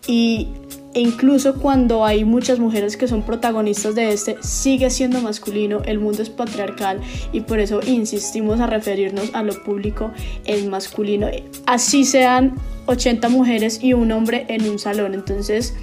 y 0.06 0.50
e 0.98 1.00
incluso 1.00 1.54
cuando 1.54 2.04
hay 2.04 2.26
muchas 2.26 2.58
mujeres 2.58 2.98
que 2.98 3.08
son 3.08 3.22
protagonistas 3.22 3.94
de 3.94 4.12
este, 4.12 4.36
sigue 4.42 4.90
siendo 4.90 5.22
masculino, 5.22 5.84
el 5.86 6.00
mundo 6.00 6.24
es 6.24 6.32
patriarcal 6.32 7.00
y 7.32 7.42
por 7.42 7.60
eso 7.60 7.82
insistimos 7.86 8.60
a 8.60 8.66
referirnos 8.66 9.30
a 9.36 9.44
lo 9.44 9.54
público 9.64 10.10
en 10.46 10.72
masculino. 10.72 11.28
Así 11.68 12.04
sean 12.04 12.56
80 12.88 13.30
mujeres 13.30 13.78
y 13.84 13.94
un 13.94 14.12
hombre 14.12 14.48
en 14.50 14.68
un 14.68 14.80
salón. 14.80 15.14
Entonces, 15.14 15.76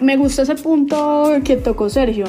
me 0.00 0.16
gusta 0.16 0.42
ese 0.42 0.56
punto 0.56 1.30
que 1.44 1.54
tocó 1.54 1.88
Sergio. 1.88 2.24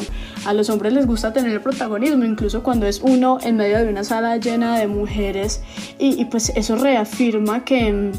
A 0.45 0.53
los 0.53 0.69
hombres 0.69 0.93
les 0.93 1.07
gusta 1.07 1.33
tener 1.33 1.51
el 1.51 1.61
protagonismo, 1.61 2.25
incluso 2.25 2.61
cuando 2.61 2.85
es 2.85 3.01
uno 3.01 3.39
en 3.41 3.57
medio 3.57 3.79
de 3.79 3.89
una 3.89 4.03
sala 4.03 4.37
llena 4.37 4.77
de 4.77 4.85
mujeres. 4.85 5.63
Y, 5.97 6.21
y 6.21 6.25
pues 6.25 6.51
eso 6.55 6.75
reafirma 6.75 7.65
que 7.65 8.11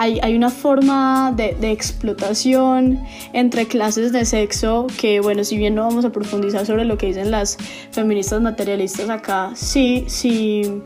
hay, 0.00 0.36
una 0.36 0.48
forma 0.48 1.32
de, 1.34 1.72
explotación 1.72 3.00
entre 3.32 3.66
clases 3.66 4.12
de 4.12 4.24
sexo 4.24 4.86
que, 4.96 5.18
bueno, 5.18 5.42
si 5.42 5.58
bien 5.58 5.74
no 5.74 5.82
vamos 5.82 6.04
a 6.04 6.10
profundizar 6.10 6.64
sobre 6.64 6.84
lo 6.84 6.96
que 6.96 7.06
dicen 7.06 7.32
las 7.32 7.58
feministas 7.90 8.40
materialistas 8.40 9.10
acá, 9.10 9.50
sí, 9.56 10.04
sí 10.06 10.80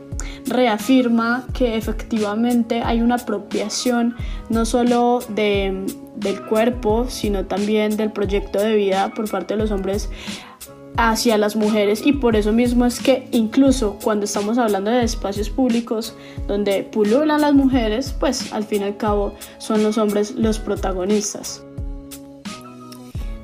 reafirma 0.47 1.45
que 1.53 1.77
efectivamente 1.77 2.81
hay 2.83 3.01
una 3.01 3.15
apropiación 3.15 4.15
no 4.49 4.65
solo 4.65 5.19
de, 5.29 5.85
del 6.15 6.43
cuerpo, 6.45 7.05
sino 7.07 7.45
también 7.45 7.95
del 7.97 8.11
proyecto 8.11 8.59
de 8.59 8.75
vida 8.75 9.13
por 9.13 9.29
parte 9.29 9.53
de 9.53 9.59
los 9.59 9.69
hombres 9.69 10.09
hacia 10.97 11.37
las 11.37 11.55
mujeres 11.55 12.05
y 12.05 12.13
por 12.13 12.35
eso 12.35 12.51
mismo 12.51 12.85
es 12.85 12.99
que 12.99 13.27
incluso 13.31 13.97
cuando 14.03 14.25
estamos 14.25 14.57
hablando 14.57 14.91
de 14.91 15.03
espacios 15.03 15.49
públicos 15.49 16.15
donde 16.47 16.83
pululan 16.83 17.41
las 17.41 17.53
mujeres, 17.53 18.15
pues 18.19 18.53
al 18.53 18.63
fin 18.63 18.81
y 18.81 18.85
al 18.85 18.97
cabo 18.97 19.33
son 19.57 19.83
los 19.83 19.97
hombres 19.97 20.31
los 20.31 20.59
protagonistas. 20.59 21.63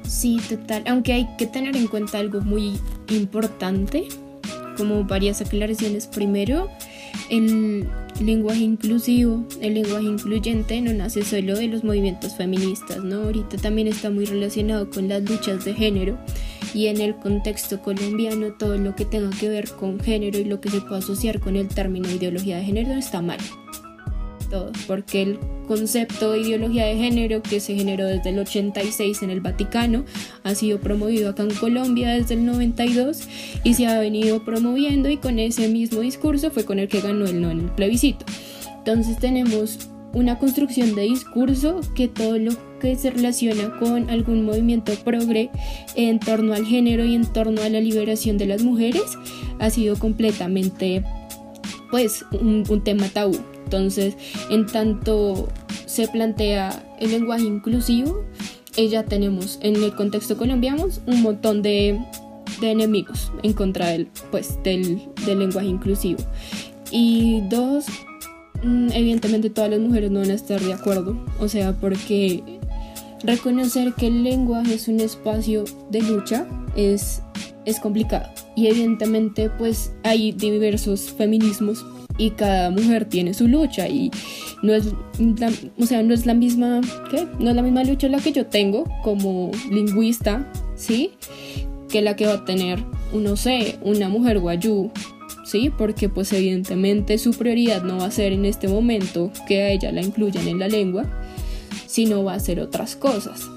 Sí, 0.03 0.39
total, 0.49 0.83
aunque 0.87 1.13
hay 1.13 1.27
que 1.37 1.47
tener 1.47 1.75
en 1.77 1.87
cuenta 1.87 2.19
algo 2.19 2.41
muy 2.41 2.77
importante, 3.09 4.07
como 4.75 5.03
varias 5.03 5.41
aclaraciones. 5.41 6.07
Primero, 6.07 6.69
el 7.29 7.87
lenguaje 8.21 8.59
inclusivo, 8.59 9.45
el 9.61 9.75
lenguaje 9.75 10.05
incluyente 10.05 10.81
no 10.81 10.93
nace 10.93 11.23
solo 11.23 11.57
de 11.57 11.67
los 11.67 11.83
movimientos 11.83 12.35
feministas, 12.35 13.03
¿no? 13.03 13.23
Ahorita 13.23 13.57
también 13.57 13.87
está 13.87 14.09
muy 14.09 14.25
relacionado 14.25 14.89
con 14.89 15.07
las 15.07 15.21
luchas 15.29 15.65
de 15.65 15.73
género 15.73 16.17
y 16.73 16.87
en 16.87 17.01
el 17.01 17.15
contexto 17.15 17.81
colombiano 17.81 18.53
todo 18.53 18.77
lo 18.77 18.95
que 18.95 19.05
tenga 19.05 19.29
que 19.37 19.49
ver 19.49 19.69
con 19.69 19.99
género 19.99 20.37
y 20.37 20.45
lo 20.45 20.61
que 20.61 20.69
se 20.69 20.81
pueda 20.81 20.97
asociar 20.97 21.39
con 21.39 21.55
el 21.55 21.67
término 21.67 22.09
ideología 22.09 22.57
de 22.57 22.63
género 22.63 22.93
está 22.93 23.21
mal. 23.21 23.39
Todo, 24.49 24.71
porque 24.87 25.21
el 25.21 25.39
concepto 25.67 26.31
de 26.31 26.39
ideología 26.39 26.85
de 26.85 26.95
género 26.95 27.43
que 27.43 27.59
se 27.59 27.75
generó 27.75 28.07
desde 28.07 28.31
el 28.31 28.39
86 28.39 29.21
en 29.21 29.29
el 29.29 29.41
Vaticano 29.41 30.05
ha 30.43 30.55
sido 30.55 30.79
promovido 30.79 31.29
acá 31.29 31.43
en 31.43 31.53
Colombia 31.53 32.09
desde 32.09 32.33
el 32.33 32.45
92 32.45 33.27
y 33.63 33.75
se 33.75 33.85
ha 33.85 33.99
venido 33.99 34.43
promoviendo 34.43 35.07
y 35.09 35.17
con 35.17 35.37
ese 35.37 35.67
mismo 35.67 35.99
discurso 35.99 36.49
fue 36.49 36.65
con 36.65 36.79
el 36.79 36.87
que 36.87 37.01
ganó 37.01 37.25
el 37.25 37.39
no 37.39 37.51
en 37.51 37.59
el 37.59 37.71
plebiscito. 37.71 38.25
Entonces 38.79 39.19
tenemos 39.19 39.87
una 40.13 40.39
construcción 40.39 40.95
de 40.95 41.03
discurso 41.03 41.81
que 41.95 42.07
todo 42.07 42.37
lo 42.37 42.51
que 42.79 42.95
se 42.95 43.11
relaciona 43.11 43.77
con 43.77 44.09
algún 44.09 44.45
movimiento 44.45 44.93
progre 45.03 45.49
en 45.95 46.19
torno 46.19 46.53
al 46.53 46.65
género 46.65 47.05
y 47.05 47.15
en 47.15 47.25
torno 47.31 47.61
a 47.61 47.69
la 47.69 47.79
liberación 47.79 48.37
de 48.37 48.47
las 48.47 48.63
mujeres 48.63 49.17
ha 49.59 49.69
sido 49.69 49.97
completamente 49.97 51.03
pues 51.91 52.25
un, 52.31 52.81
tema 52.83 53.07
tabú. 53.09 53.37
Entonces, 53.63 54.15
en 54.49 54.65
tanto 54.65 55.49
se 55.85 56.07
plantea 56.07 56.83
el 56.99 57.11
lenguaje 57.11 57.43
inclusivo, 57.43 58.23
ya 58.87 59.03
tenemos 59.03 59.59
en 59.61 59.75
el 59.83 59.93
contexto 59.93 60.37
colombiano 60.37 60.87
un 61.05 61.21
montón 61.21 61.61
de, 61.61 61.99
enemigos 62.61 63.31
en 63.43 63.53
contra 63.53 63.87
del, 63.87 64.07
pues, 64.31 64.61
del, 64.63 65.01
lenguaje 65.25 65.67
inclusivo. 65.67 66.19
Y 66.91 67.41
dos, 67.49 67.85
evidentemente 68.63 69.49
todas 69.49 69.69
las 69.69 69.79
mujeres 69.79 70.11
no 70.11 70.19
van 70.19 70.31
a 70.31 70.33
estar 70.33 70.59
de 70.59 70.73
acuerdo, 70.73 71.17
o 71.39 71.47
sea, 71.47 71.73
porque 71.73 72.43
reconocer 73.23 73.93
que 73.93 74.07
el 74.07 74.23
lenguaje 74.23 74.75
es 74.75 74.87
un 74.87 74.99
espacio 74.99 75.65
de 75.89 76.01
lucha 76.01 76.47
es, 76.75 77.21
es 77.65 77.79
complicado. 77.79 78.29
Y 78.55 78.67
evidentemente 78.67 79.49
pues 79.49 79.93
hay 80.03 80.31
diversos 80.31 81.11
feminismos 81.11 81.85
y 82.17 82.31
cada 82.31 82.69
mujer 82.69 83.05
tiene 83.05 83.33
su 83.33 83.47
lucha 83.47 83.87
y 83.87 84.11
no 84.61 84.73
es 84.73 84.87
la, 85.17 85.51
o 85.79 85.85
sea, 85.85 86.03
no 86.03 86.13
es 86.13 86.25
la 86.25 86.33
misma, 86.33 86.81
¿qué? 87.09 87.25
No 87.39 87.49
es 87.49 87.55
la 87.55 87.61
misma 87.61 87.83
lucha 87.83 88.09
la 88.09 88.19
que 88.19 88.33
yo 88.33 88.45
tengo 88.45 88.83
como 89.03 89.51
lingüista, 89.71 90.45
¿sí? 90.75 91.11
Que 91.89 92.01
la 92.01 92.15
que 92.15 92.27
va 92.27 92.33
a 92.33 92.45
tener, 92.45 92.83
no 93.13 93.37
sé, 93.37 93.79
una 93.81 94.09
mujer 94.09 94.39
guayú, 94.39 94.91
¿sí? 95.49 95.71
Porque 95.75 96.09
pues 96.09 96.31
evidentemente 96.33 97.17
su 97.17 97.31
prioridad 97.31 97.83
no 97.83 97.97
va 97.97 98.05
a 98.05 98.11
ser 98.11 98.33
en 98.33 98.45
este 98.45 98.67
momento 98.67 99.31
que 99.47 99.61
a 99.61 99.69
ella 99.71 99.91
la 99.91 100.01
incluyan 100.01 100.47
en 100.47 100.59
la 100.59 100.67
lengua, 100.67 101.05
sino 101.87 102.23
va 102.23 102.33
a 102.33 102.39
ser 102.39 102.59
otras 102.59 102.95
cosas. 102.95 103.47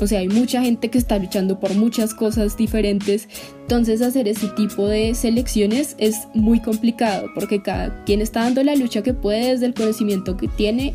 O 0.00 0.06
sea, 0.06 0.20
hay 0.20 0.28
mucha 0.28 0.62
gente 0.62 0.90
que 0.90 0.98
está 0.98 1.18
luchando 1.18 1.58
por 1.58 1.74
muchas 1.74 2.12
cosas 2.12 2.56
diferentes. 2.56 3.28
Entonces 3.62 4.02
hacer 4.02 4.28
ese 4.28 4.48
tipo 4.48 4.86
de 4.86 5.14
selecciones 5.14 5.94
es 5.98 6.28
muy 6.34 6.60
complicado 6.60 7.28
porque 7.34 7.62
cada 7.62 8.04
quien 8.04 8.20
está 8.20 8.40
dando 8.40 8.62
la 8.62 8.74
lucha 8.74 9.02
que 9.02 9.14
puede 9.14 9.52
desde 9.52 9.66
el 9.66 9.74
conocimiento 9.74 10.36
que 10.36 10.48
tiene, 10.48 10.94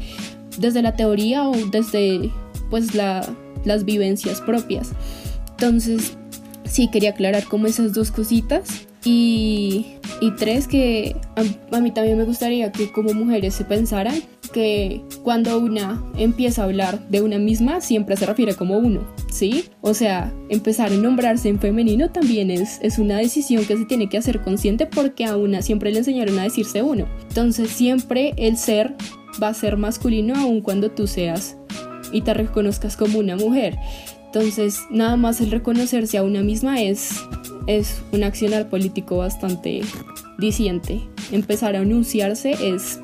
desde 0.59 0.81
la 0.81 0.95
teoría 0.95 1.47
o 1.47 1.55
desde 1.71 2.31
pues 2.69 2.93
las 2.93 3.85
vivencias 3.85 4.39
propias. 4.41 4.91
Entonces, 5.51 6.15
sí 6.65 6.89
quería 6.91 7.11
aclarar 7.11 7.43
como 7.45 7.67
esas 7.67 7.93
dos 7.93 8.11
cositas. 8.11 8.87
Y, 9.03 9.97
tres, 10.29 10.67
que 10.67 11.15
a, 11.35 11.79
mí 11.79 11.89
también 11.89 12.15
me 12.15 12.25
gustaría 12.25 12.71
que 12.71 12.91
como 12.91 13.11
mujeres 13.15 13.55
se 13.55 13.65
pensaran 13.65 14.21
que 14.53 15.01
cuando 15.23 15.57
una 15.57 15.99
empieza 16.15 16.61
a 16.61 16.65
hablar 16.65 17.09
de 17.09 17.21
una 17.21 17.39
misma, 17.39 17.81
siempre 17.81 18.15
se 18.15 18.27
refiere 18.27 18.53
como 18.53 18.77
uno, 18.77 19.01
¿sí? 19.31 19.65
O 19.81 19.95
sea, 19.95 20.31
empezar 20.49 20.91
a 20.91 20.95
nombrarse 20.95 21.49
en 21.49 21.59
femenino 21.59 22.11
también 22.11 22.51
es, 22.51 22.77
es 22.83 22.99
una 22.99 23.17
decisión 23.17 23.65
que 23.65 23.77
se 23.77 23.85
tiene 23.85 24.09
que 24.09 24.19
hacer 24.19 24.41
consciente 24.41 24.85
porque 24.85 25.25
a 25.25 25.37
una 25.37 25.63
siempre 25.63 25.91
le 25.91 25.97
enseñaron 25.97 26.37
a 26.37 26.43
decirse 26.43 26.83
uno. 26.83 27.07
Entonces 27.29 27.71
siempre 27.71 28.35
el 28.37 28.57
ser 28.57 28.93
va 29.41 29.47
a 29.47 29.53
ser 29.55 29.77
masculino 29.77 30.35
aun 30.35 30.61
cuando 30.61 30.91
tú 30.91 31.07
seas 31.07 31.57
y 32.11 32.21
te 32.21 32.35
reconozcas 32.35 32.95
como 32.95 33.17
una 33.17 33.35
mujer. 33.35 33.75
Entonces, 34.33 34.85
nada 34.89 35.17
más 35.17 35.41
el 35.41 35.51
reconocerse 35.51 36.17
a 36.17 36.23
una 36.23 36.41
misma 36.41 36.81
es, 36.81 37.21
es 37.67 38.01
un 38.13 38.23
accionar 38.23 38.69
político 38.69 39.17
bastante 39.17 39.81
Empezar 41.31 41.75
a 41.75 41.79
anunciarse 41.79 42.55
es 42.59 42.99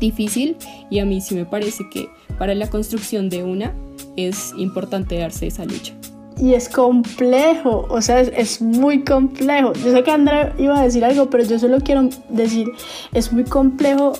difícil 0.00 0.56
y 0.90 0.98
a 0.98 1.04
mí 1.04 1.20
sí 1.20 1.34
me 1.34 1.44
parece 1.44 1.84
que 1.92 2.08
para 2.38 2.54
la 2.54 2.68
construcción 2.68 3.28
de 3.28 3.44
una 3.44 3.74
es 4.16 4.52
importante 4.56 5.18
darse 5.18 5.46
esa 5.46 5.64
lucha. 5.64 5.94
Y 6.38 6.54
es 6.54 6.70
complejo, 6.70 7.86
o 7.90 8.00
sea, 8.00 8.20
es, 8.20 8.32
es, 8.34 8.62
muy 8.62 9.04
complejo. 9.04 9.74
Yo 9.74 9.92
sé 9.92 10.02
que 10.02 10.10
Andrea 10.10 10.54
iba 10.58 10.78
a 10.78 10.82
decir 10.82 11.04
algo, 11.04 11.28
pero 11.28 11.44
yo 11.44 11.58
solo 11.58 11.80
quiero 11.80 12.08
decir, 12.30 12.66
es 13.12 13.30
muy 13.30 13.44
complejo 13.44 14.14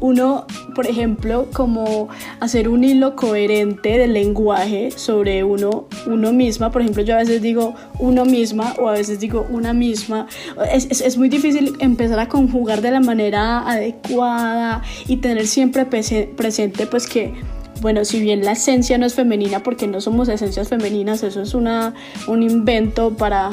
uno, 0.00 0.46
por 0.74 0.86
ejemplo, 0.86 1.48
como 1.52 2.08
hacer 2.40 2.68
un 2.68 2.84
hilo 2.84 3.16
coherente 3.16 3.98
del 3.98 4.12
lenguaje 4.12 4.90
sobre 4.90 5.44
uno, 5.44 5.86
uno 6.06 6.32
misma. 6.32 6.70
Por 6.70 6.82
ejemplo, 6.82 7.02
yo 7.02 7.14
a 7.14 7.18
veces 7.18 7.40
digo 7.42 7.74
uno 7.98 8.24
misma 8.24 8.74
o 8.78 8.88
a 8.88 8.92
veces 8.92 9.20
digo 9.20 9.46
una 9.50 9.72
misma. 9.72 10.26
Es, 10.72 10.86
es, 10.90 11.00
es 11.00 11.16
muy 11.16 11.28
difícil 11.28 11.76
empezar 11.80 12.18
a 12.18 12.28
conjugar 12.28 12.80
de 12.80 12.90
la 12.90 13.00
manera 13.00 13.68
adecuada 13.68 14.82
y 15.06 15.18
tener 15.18 15.46
siempre 15.46 15.86
presente 15.86 16.86
pues 16.86 17.06
que 17.06 17.34
bueno, 17.80 18.04
si 18.04 18.20
bien 18.20 18.44
la 18.44 18.52
esencia 18.52 18.96
no 18.96 19.04
es 19.04 19.14
femenina, 19.14 19.62
porque 19.62 19.86
no 19.86 20.00
somos 20.00 20.28
esencias 20.28 20.68
femeninas, 20.68 21.22
eso 21.22 21.42
es 21.42 21.52
una, 21.52 21.92
un 22.28 22.42
invento 22.42 23.14
para 23.14 23.50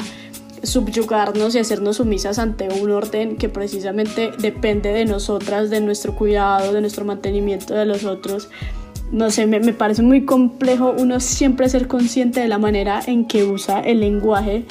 subyugarnos 0.62 1.54
y 1.54 1.58
hacernos 1.58 1.96
sumisas 1.96 2.38
ante 2.38 2.68
un 2.68 2.90
orden 2.90 3.36
que 3.36 3.48
precisamente 3.48 4.32
depende 4.38 4.92
de 4.92 5.04
nosotras, 5.04 5.70
de 5.70 5.80
nuestro 5.80 6.14
cuidado, 6.14 6.72
de 6.72 6.80
nuestro 6.80 7.04
mantenimiento 7.04 7.74
de 7.74 7.84
los 7.84 8.04
otros. 8.04 8.48
No 9.10 9.30
sé, 9.30 9.46
me, 9.46 9.60
me 9.60 9.72
parece 9.72 10.02
muy 10.02 10.24
complejo 10.24 10.94
uno 10.96 11.20
siempre 11.20 11.68
ser 11.68 11.88
consciente 11.88 12.40
de 12.40 12.48
la 12.48 12.58
manera 12.58 13.00
en 13.06 13.26
que 13.26 13.44
usa 13.44 13.80
el 13.80 14.00
lenguaje 14.00 14.64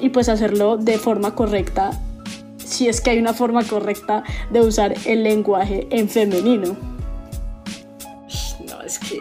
y 0.00 0.10
pues 0.10 0.28
hacerlo 0.28 0.76
de 0.76 0.98
forma 0.98 1.34
correcta, 1.34 1.90
si 2.58 2.88
es 2.88 3.00
que 3.00 3.10
hay 3.10 3.18
una 3.18 3.32
forma 3.32 3.62
correcta 3.64 4.24
de 4.50 4.60
usar 4.60 4.94
el 5.06 5.22
lenguaje 5.22 5.86
en 5.90 6.08
femenino. 6.08 6.76
No, 8.68 8.82
es 8.82 8.98
que 8.98 9.20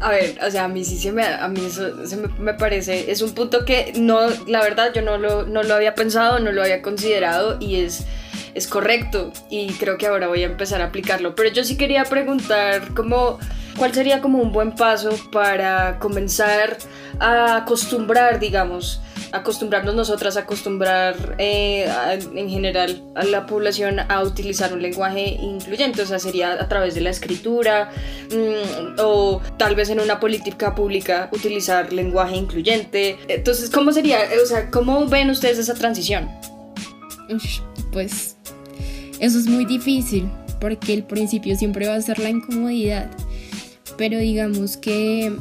a 0.00 0.10
ver, 0.10 0.38
o 0.42 0.50
sea, 0.50 0.64
a 0.64 0.68
mí 0.68 0.84
sí 0.84 0.98
se 0.98 1.12
me, 1.12 1.24
a 1.24 1.46
mí 1.48 1.64
eso 1.64 1.90
me, 2.38 2.54
parece, 2.54 3.10
es 3.10 3.20
un 3.20 3.32
punto 3.32 3.64
que 3.64 3.92
no, 3.96 4.20
la 4.46 4.62
verdad 4.62 4.92
yo 4.94 5.02
no 5.02 5.18
lo, 5.18 5.44
no 5.44 5.62
lo 5.62 5.74
había 5.74 5.94
pensado, 5.94 6.38
no 6.38 6.52
lo 6.52 6.62
había 6.62 6.80
considerado 6.80 7.58
y 7.60 7.76
es, 7.76 8.06
es 8.54 8.66
correcto 8.66 9.32
y 9.50 9.72
creo 9.74 9.98
que 9.98 10.06
ahora 10.06 10.28
voy 10.28 10.42
a 10.42 10.46
empezar 10.46 10.80
a 10.80 10.86
aplicarlo. 10.86 11.34
Pero 11.34 11.50
yo 11.50 11.64
sí 11.64 11.76
quería 11.76 12.04
preguntar 12.04 12.94
cómo, 12.94 13.38
cuál 13.76 13.92
sería 13.92 14.20
como 14.20 14.38
un 14.38 14.52
buen 14.52 14.74
paso 14.74 15.10
para 15.30 15.98
comenzar 15.98 16.78
a 17.18 17.56
acostumbrar, 17.56 18.40
digamos, 18.40 19.02
acostumbrarnos 19.32 19.94
nosotras, 19.94 20.36
a 20.36 20.40
acostumbrar 20.40 21.36
eh, 21.38 21.90
en 22.34 22.48
general 22.48 23.02
a 23.14 23.24
la 23.24 23.46
población 23.46 24.00
a 24.00 24.22
utilizar 24.22 24.72
un 24.72 24.82
lenguaje 24.82 25.38
incluyente, 25.40 26.02
o 26.02 26.06
sea, 26.06 26.18
sería 26.18 26.52
a 26.52 26.68
través 26.68 26.94
de 26.94 27.00
la 27.00 27.10
escritura 27.10 27.90
mm, 28.30 29.00
o 29.00 29.40
tal 29.56 29.74
vez 29.74 29.90
en 29.90 30.00
una 30.00 30.20
política 30.20 30.74
pública 30.74 31.28
utilizar 31.32 31.92
lenguaje 31.92 32.36
incluyente. 32.36 33.18
Entonces, 33.28 33.70
¿cómo 33.70 33.92
sería, 33.92 34.20
o 34.42 34.46
sea, 34.46 34.70
cómo 34.70 35.06
ven 35.06 35.30
ustedes 35.30 35.58
esa 35.58 35.74
transición? 35.74 36.28
Pues 37.92 38.36
eso 39.20 39.38
es 39.38 39.46
muy 39.46 39.64
difícil 39.64 40.28
porque 40.60 40.94
el 40.94 41.04
principio 41.04 41.56
siempre 41.56 41.86
va 41.88 41.94
a 41.94 42.00
ser 42.02 42.18
la 42.18 42.30
incomodidad, 42.30 43.10
pero 43.96 44.18
digamos 44.18 44.76
que 44.76 45.32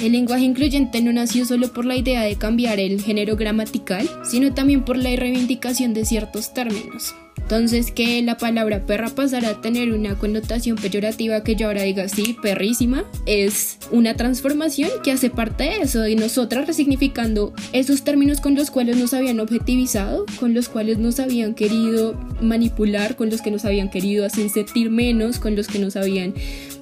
el 0.00 0.12
lenguaje 0.12 0.44
incluyente 0.44 1.02
no 1.02 1.12
nació 1.12 1.44
solo 1.44 1.72
por 1.72 1.84
la 1.84 1.96
idea 1.96 2.22
de 2.22 2.36
cambiar 2.36 2.80
el 2.80 3.02
género 3.02 3.36
gramatical, 3.36 4.08
sino 4.24 4.54
también 4.54 4.84
por 4.84 4.96
la 4.96 5.14
reivindicación 5.14 5.94
de 5.94 6.04
ciertos 6.04 6.54
términos. 6.54 7.14
Entonces, 7.50 7.90
que 7.90 8.22
la 8.22 8.36
palabra 8.36 8.86
perra 8.86 9.08
pasara 9.08 9.48
a 9.48 9.60
tener 9.60 9.92
una 9.92 10.14
connotación 10.14 10.76
peyorativa 10.76 11.42
que 11.42 11.56
yo 11.56 11.66
ahora 11.66 11.82
diga 11.82 12.08
sí, 12.08 12.36
perrísima, 12.40 13.04
es 13.26 13.78
una 13.90 14.14
transformación 14.14 14.88
que 15.02 15.10
hace 15.10 15.30
parte 15.30 15.64
de 15.64 15.80
eso, 15.82 16.06
y 16.06 16.14
nosotras 16.14 16.68
resignificando 16.68 17.52
esos 17.72 18.04
términos 18.04 18.40
con 18.40 18.54
los 18.54 18.70
cuales 18.70 18.98
nos 18.98 19.14
habían 19.14 19.40
objetivizado, 19.40 20.26
con 20.38 20.54
los 20.54 20.68
cuales 20.68 20.98
nos 20.98 21.18
habían 21.18 21.54
querido 21.54 22.14
manipular, 22.40 23.16
con 23.16 23.30
los 23.30 23.42
que 23.42 23.50
nos 23.50 23.64
habían 23.64 23.90
querido 23.90 24.24
hacer 24.24 24.48
sentir 24.48 24.88
menos, 24.88 25.40
con 25.40 25.56
los 25.56 25.66
que 25.66 25.80
nos 25.80 25.96
habían 25.96 26.34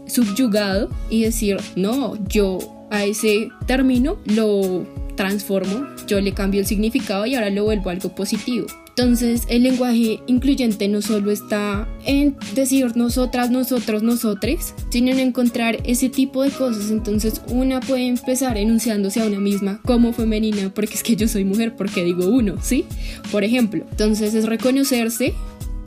subyugado 0.06 0.90
y 1.08 1.22
decir, 1.22 1.56
no, 1.76 2.18
yo 2.28 2.77
a 2.90 3.04
ese 3.04 3.50
término 3.66 4.18
lo 4.24 4.86
transformo, 5.16 5.86
yo 6.06 6.20
le 6.20 6.32
cambio 6.32 6.60
el 6.60 6.66
significado 6.66 7.26
y 7.26 7.34
ahora 7.34 7.50
lo 7.50 7.64
vuelvo 7.64 7.90
algo 7.90 8.14
positivo. 8.14 8.66
Entonces 8.98 9.42
el 9.48 9.62
lenguaje 9.62 10.20
incluyente 10.26 10.88
no 10.88 11.02
solo 11.02 11.30
está 11.30 11.88
en 12.04 12.36
decir 12.54 12.96
nosotras, 12.96 13.48
nosotros, 13.48 14.02
nosotres, 14.02 14.74
sino 14.90 15.12
en 15.12 15.20
encontrar 15.20 15.78
ese 15.84 16.08
tipo 16.08 16.42
de 16.42 16.50
cosas. 16.50 16.90
Entonces 16.90 17.40
una 17.48 17.78
puede 17.80 18.08
empezar 18.08 18.56
enunciándose 18.58 19.20
a 19.20 19.26
una 19.26 19.38
misma 19.38 19.80
como 19.84 20.12
femenina, 20.12 20.72
porque 20.74 20.94
es 20.94 21.04
que 21.04 21.14
yo 21.14 21.28
soy 21.28 21.44
mujer, 21.44 21.76
porque 21.76 22.02
digo 22.02 22.26
uno, 22.26 22.56
¿sí? 22.60 22.86
Por 23.30 23.44
ejemplo, 23.44 23.84
entonces 23.90 24.34
es 24.34 24.46
reconocerse 24.46 25.32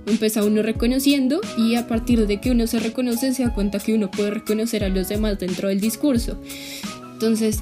empieza 0.06 0.44
uno 0.44 0.62
reconociendo 0.62 1.42
y 1.58 1.76
a 1.76 1.88
partir 1.88 2.28
de 2.28 2.40
que 2.40 2.52
uno 2.52 2.68
se 2.68 2.80
reconoce 2.80 3.34
se 3.34 3.44
da 3.44 3.54
cuenta 3.54 3.80
que 3.80 3.94
uno 3.94 4.10
puede 4.10 4.32
reconocer 4.32 4.84
a 4.84 4.90
los 4.90 5.10
demás 5.10 5.40
dentro 5.40 5.70
del 5.70 5.80
discurso. 5.80 6.40
Entonces, 7.14 7.60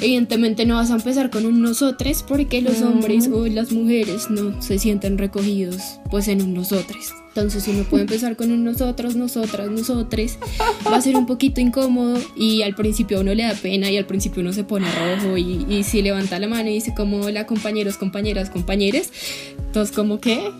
evidentemente 0.00 0.66
no 0.66 0.76
vas 0.76 0.90
a 0.90 0.96
empezar 0.96 1.30
con 1.30 1.46
un 1.46 1.62
nosotros 1.62 2.24
porque 2.26 2.62
los 2.62 2.82
hombres 2.82 3.28
o 3.32 3.46
las 3.46 3.72
mujeres 3.72 4.30
no 4.30 4.60
se 4.60 4.78
sienten 4.78 5.18
recogidos 5.18 5.80
pues 6.10 6.28
en 6.28 6.42
un 6.42 6.54
nosotros. 6.54 7.12
Entonces 7.38 7.68
uno 7.68 7.84
puede 7.84 8.02
empezar 8.02 8.34
con 8.34 8.50
un 8.50 8.64
nosotros, 8.64 9.14
nosotras, 9.14 9.70
nosotres. 9.70 10.40
Va 10.84 10.96
a 10.96 11.00
ser 11.00 11.14
un 11.14 11.24
poquito 11.24 11.60
incómodo 11.60 12.20
y 12.34 12.62
al 12.62 12.74
principio 12.74 13.20
uno 13.20 13.32
le 13.32 13.44
da 13.44 13.54
pena 13.54 13.88
y 13.88 13.96
al 13.96 14.06
principio 14.06 14.42
uno 14.42 14.52
se 14.52 14.64
pone 14.64 14.86
rojo 14.90 15.36
y, 15.36 15.64
y 15.68 15.84
si 15.84 16.02
levanta 16.02 16.40
la 16.40 16.48
mano 16.48 16.68
y 16.68 16.74
dice 16.74 16.94
como 16.96 17.20
hola 17.20 17.46
compañeros, 17.46 17.96
compañeras, 17.96 18.50
compañeres. 18.50 19.12
Entonces 19.56 19.94
como 19.94 20.18
que 20.18 20.50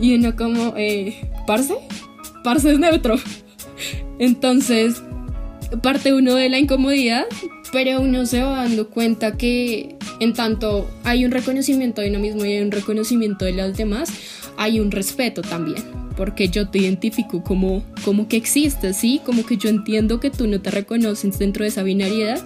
y 0.00 0.14
uno 0.14 0.36
como 0.36 0.74
eh, 0.76 1.16
parce, 1.48 1.74
parce 2.44 2.70
es 2.70 2.78
neutro. 2.78 3.16
Entonces 4.20 5.02
parte 5.82 6.14
uno 6.14 6.36
de 6.36 6.48
la 6.48 6.60
incomodidad, 6.60 7.24
pero 7.72 8.00
uno 8.00 8.24
se 8.24 8.40
va 8.40 8.62
dando 8.62 8.88
cuenta 8.88 9.36
que 9.36 9.96
en 10.20 10.32
tanto 10.32 10.88
hay 11.02 11.24
un 11.24 11.32
reconocimiento 11.32 12.02
de 12.02 12.10
uno 12.10 12.20
mismo 12.20 12.44
y 12.44 12.52
hay 12.52 12.62
un 12.62 12.70
reconocimiento 12.70 13.46
de 13.46 13.52
los 13.54 13.76
demás, 13.76 14.12
hay 14.56 14.78
un 14.78 14.92
respeto 14.92 15.42
también 15.42 15.99
porque 16.20 16.50
yo 16.50 16.68
te 16.68 16.80
identifico 16.80 17.42
como, 17.42 17.82
como 18.04 18.28
que 18.28 18.36
existes, 18.36 18.98
¿sí? 18.98 19.22
Como 19.24 19.46
que 19.46 19.56
yo 19.56 19.70
entiendo 19.70 20.20
que 20.20 20.28
tú 20.28 20.46
no 20.46 20.60
te 20.60 20.70
reconoces 20.70 21.38
dentro 21.38 21.62
de 21.62 21.70
esa 21.70 21.82
binariedad 21.82 22.38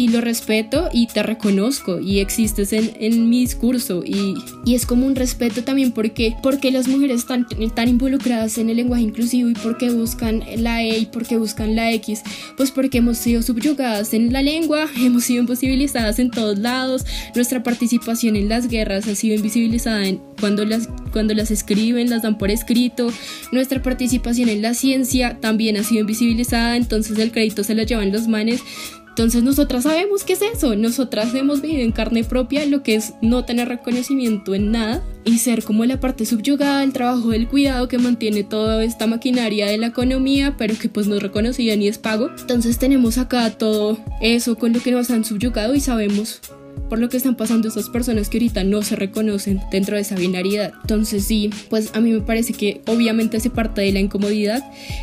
y 0.00 0.08
lo 0.08 0.22
respeto 0.22 0.88
y 0.94 1.08
te 1.08 1.22
reconozco 1.22 2.00
y 2.00 2.20
existes 2.20 2.72
en, 2.72 2.92
en 3.00 3.28
mi 3.28 3.40
discurso. 3.40 4.02
Y, 4.02 4.34
y, 4.64 4.74
es 4.74 4.86
como 4.86 5.06
un 5.06 5.14
respeto 5.14 5.62
también 5.62 5.92
porque, 5.92 6.34
porque 6.42 6.70
las 6.70 6.88
mujeres 6.88 7.18
están 7.18 7.46
tan 7.74 7.88
involucradas 7.88 8.56
en 8.56 8.70
el 8.70 8.78
lenguaje 8.78 9.02
inclusivo 9.02 9.50
y 9.50 9.54
porque 9.54 9.90
buscan 9.90 10.42
la 10.56 10.82
E 10.82 11.00
y 11.00 11.06
porque 11.06 11.36
buscan 11.36 11.76
la 11.76 11.92
X, 11.92 12.22
pues 12.56 12.70
porque 12.70 12.98
hemos 12.98 13.18
sido 13.18 13.42
subyugadas 13.42 14.14
en 14.14 14.32
la 14.32 14.40
lengua, 14.40 14.86
hemos 14.96 15.24
sido 15.24 15.42
imposibilizadas 15.42 16.18
en 16.18 16.30
todos 16.30 16.58
lados, 16.58 17.04
nuestra 17.34 17.62
participación 17.62 18.36
en 18.36 18.48
las 18.48 18.68
guerras 18.68 19.06
ha 19.06 19.14
sido 19.14 19.34
invisibilizada 19.34 20.06
en, 20.06 20.22
cuando, 20.40 20.64
las, 20.64 20.88
cuando 21.12 21.34
las 21.34 21.50
escriben, 21.50 22.08
las 22.08 22.22
dan 22.22 22.38
por 22.38 22.50
escrito, 22.50 23.12
nuestra 23.52 23.82
participación 23.82 24.48
en 24.48 24.62
la 24.62 24.72
ciencia 24.72 25.36
también 25.40 25.76
ha 25.76 25.84
sido 25.84 26.00
invisibilizada, 26.00 26.76
entonces 26.76 27.18
el 27.18 27.32
crédito 27.32 27.64
se 27.64 27.74
lo 27.74 27.82
llevan 27.82 28.12
los 28.12 28.28
manes 28.28 28.62
entonces 29.10 29.42
nosotras 29.42 29.82
sabemos 29.82 30.24
qué 30.24 30.32
es 30.32 30.42
eso, 30.42 30.76
nosotras 30.76 31.34
hemos 31.34 31.60
vivido 31.60 31.82
en 31.82 31.92
carne 31.92 32.24
propia 32.24 32.64
lo 32.64 32.82
que 32.82 32.94
es 32.94 33.12
no 33.20 33.44
tener 33.44 33.68
reconocimiento 33.68 34.54
en 34.54 34.70
nada 34.70 35.02
y 35.24 35.38
ser 35.38 35.62
como 35.62 35.84
la 35.84 36.00
parte 36.00 36.24
subyugada 36.24 36.80
del 36.80 36.92
trabajo 36.92 37.28
del 37.28 37.48
cuidado 37.48 37.88
que 37.88 37.98
mantiene 37.98 38.44
toda 38.44 38.82
esta 38.82 39.06
maquinaria 39.06 39.66
de 39.66 39.78
la 39.78 39.88
economía, 39.88 40.54
pero 40.56 40.78
que 40.78 40.88
pues 40.88 41.06
no 41.06 41.16
es 41.16 41.22
reconocida 41.22 41.76
ni 41.76 41.88
es 41.88 41.98
pago. 41.98 42.30
Entonces 42.40 42.78
tenemos 42.78 43.18
acá 43.18 43.50
todo 43.50 43.98
eso 44.20 44.56
con 44.56 44.72
lo 44.72 44.80
que 44.80 44.92
nos 44.92 45.10
han 45.10 45.24
subyugado 45.24 45.74
y 45.74 45.80
sabemos 45.80 46.40
por 46.88 46.98
lo 46.98 47.08
que 47.08 47.16
están 47.16 47.36
pasando 47.36 47.68
esas 47.68 47.88
personas 47.88 48.28
que 48.28 48.38
ahorita 48.38 48.64
no 48.64 48.82
se 48.82 48.96
reconocen 48.96 49.60
dentro 49.70 49.96
de 49.96 50.02
esa 50.02 50.14
binariedad. 50.14 50.72
Entonces 50.82 51.24
sí, 51.24 51.50
pues 51.68 51.90
a 51.94 52.00
mí 52.00 52.12
me 52.12 52.20
parece 52.20 52.52
que 52.52 52.80
obviamente 52.86 53.36
hace 53.36 53.50
parte 53.50 53.80
de 53.80 53.92
la 53.92 54.00
incomodidad, 54.00 54.62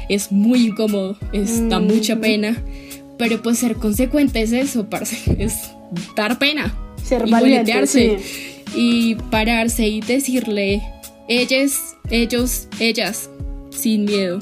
es 0.10 0.32
muy 0.32 0.68
incómodo, 0.68 1.18
es, 1.34 1.68
da 1.70 1.80
mucha 1.80 2.16
mm. 2.16 2.22
pena 2.22 2.64
pero 3.18 3.42
pues 3.42 3.60
ser 3.60 3.76
consecuente 3.76 4.42
es 4.42 4.52
eso, 4.52 4.90
parce, 4.90 5.18
es 5.44 5.72
dar 6.16 6.38
pena. 6.40 6.76
Ser 7.04 7.28
valiente, 7.30 8.20
y 8.76 9.16
pararse 9.16 9.88
y 9.88 10.02
decirle 10.02 10.84
ellas, 11.30 11.96
ellos, 12.10 12.68
ellas, 12.80 13.30
sin 13.70 14.06
miedo. 14.06 14.40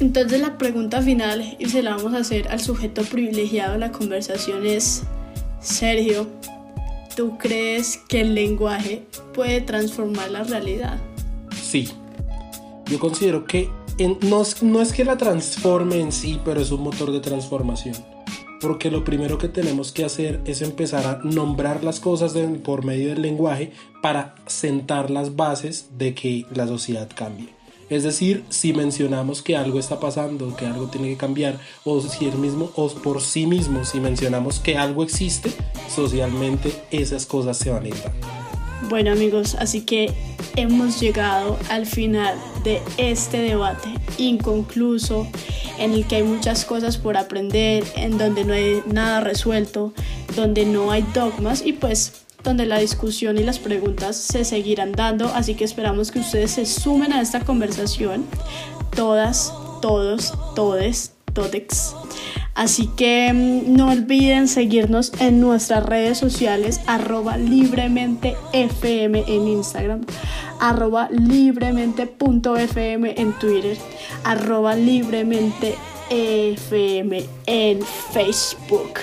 Entonces 0.00 0.40
la 0.40 0.58
pregunta 0.58 1.02
final, 1.02 1.56
y 1.58 1.68
se 1.68 1.82
la 1.82 1.96
vamos 1.96 2.14
a 2.14 2.18
hacer 2.18 2.48
al 2.48 2.60
sujeto 2.60 3.02
privilegiado 3.02 3.74
de 3.74 3.78
la 3.78 3.92
conversación, 3.92 4.66
es, 4.66 5.02
Sergio, 5.60 6.26
¿tú 7.14 7.36
crees 7.38 7.98
que 8.08 8.22
el 8.22 8.34
lenguaje 8.34 9.02
puede 9.34 9.60
transformar 9.60 10.30
la 10.30 10.44
realidad? 10.44 10.98
Sí. 11.62 11.88
Yo 12.86 12.98
considero 12.98 13.44
que 13.44 13.68
no, 13.98 14.42
no 14.62 14.80
es 14.80 14.92
que 14.92 15.04
la 15.04 15.16
transforme 15.16 16.00
en 16.00 16.12
sí, 16.12 16.40
pero 16.44 16.60
es 16.60 16.70
un 16.70 16.82
motor 16.82 17.12
de 17.12 17.20
transformación. 17.20 17.96
Porque 18.60 18.90
lo 18.90 19.04
primero 19.04 19.38
que 19.38 19.48
tenemos 19.48 19.90
que 19.90 20.04
hacer 20.04 20.40
es 20.44 20.62
empezar 20.62 21.06
a 21.06 21.20
nombrar 21.24 21.82
las 21.82 21.98
cosas 21.98 22.34
por 22.64 22.84
medio 22.84 23.08
del 23.08 23.22
lenguaje 23.22 23.72
para 24.02 24.36
sentar 24.46 25.10
las 25.10 25.34
bases 25.34 25.90
de 25.98 26.14
que 26.14 26.46
la 26.54 26.66
sociedad 26.66 27.08
cambie. 27.12 27.48
Es 27.90 28.04
decir, 28.04 28.44
si 28.48 28.72
mencionamos 28.72 29.42
que 29.42 29.56
algo 29.56 29.78
está 29.78 30.00
pasando, 30.00 30.56
que 30.56 30.64
algo 30.64 30.86
tiene 30.86 31.08
que 31.08 31.16
cambiar, 31.16 31.58
o 31.84 32.00
si 32.00 32.26
el 32.26 32.38
mismo, 32.38 32.70
o 32.76 32.88
por 32.88 33.20
sí 33.20 33.46
mismo, 33.46 33.84
si 33.84 34.00
mencionamos 34.00 34.60
que 34.60 34.78
algo 34.78 35.02
existe, 35.02 35.52
socialmente 35.94 36.72
esas 36.90 37.26
cosas 37.26 37.58
se 37.58 37.70
van 37.70 37.84
a 37.84 37.88
ir 37.88 37.94
bueno 38.88 39.12
amigos, 39.12 39.54
así 39.58 39.82
que 39.82 40.12
hemos 40.56 41.00
llegado 41.00 41.58
al 41.70 41.86
final 41.86 42.36
de 42.64 42.82
este 42.96 43.38
debate 43.38 43.88
inconcluso 44.18 45.26
en 45.78 45.92
el 45.92 46.06
que 46.06 46.16
hay 46.16 46.22
muchas 46.22 46.64
cosas 46.64 46.96
por 46.96 47.16
aprender, 47.16 47.84
en 47.96 48.18
donde 48.18 48.44
no 48.44 48.54
hay 48.54 48.82
nada 48.86 49.20
resuelto, 49.20 49.92
donde 50.36 50.64
no 50.64 50.90
hay 50.90 51.02
dogmas 51.14 51.62
y 51.64 51.72
pues 51.72 52.24
donde 52.42 52.66
la 52.66 52.78
discusión 52.78 53.38
y 53.38 53.44
las 53.44 53.58
preguntas 53.58 54.16
se 54.16 54.44
seguirán 54.44 54.92
dando, 54.92 55.28
así 55.28 55.54
que 55.54 55.64
esperamos 55.64 56.10
que 56.10 56.18
ustedes 56.18 56.52
se 56.52 56.66
sumen 56.66 57.12
a 57.12 57.20
esta 57.20 57.40
conversación, 57.40 58.24
todas, 58.94 59.52
todos, 59.80 60.32
todes, 60.54 61.12
todex. 61.32 61.94
Así 62.54 62.86
que 62.86 63.32
mm, 63.32 63.74
no 63.74 63.90
olviden 63.90 64.48
seguirnos 64.48 65.12
en 65.20 65.40
nuestras 65.40 65.84
redes 65.84 66.18
sociales, 66.18 66.80
arroba 66.86 67.36
libremente 67.36 68.36
FM 68.52 69.24
en 69.26 69.48
Instagram, 69.48 70.02
arroba 70.60 71.08
libremente.fm 71.10 73.14
en 73.16 73.32
Twitter, 73.38 73.78
arroba 74.24 74.74
libremente 74.74 75.76
FM 76.12 77.24
en 77.46 77.80
Facebook. 78.12 79.00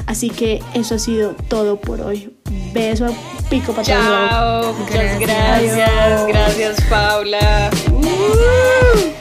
Así 0.07 0.31
que 0.31 0.61
eso 0.75 0.96
ha 0.96 0.98
sido 0.98 1.37
todo 1.48 1.81
por 1.81 2.01
hoy. 2.01 2.35
Beso, 2.72 3.07
pico 3.48 3.72
para 3.72 3.85
Chao, 3.85 4.75
muchas 4.75 5.20
gracias. 5.20 6.27
Gracias, 6.27 6.81
Paula. 6.88 7.70
Woo! 8.02 9.12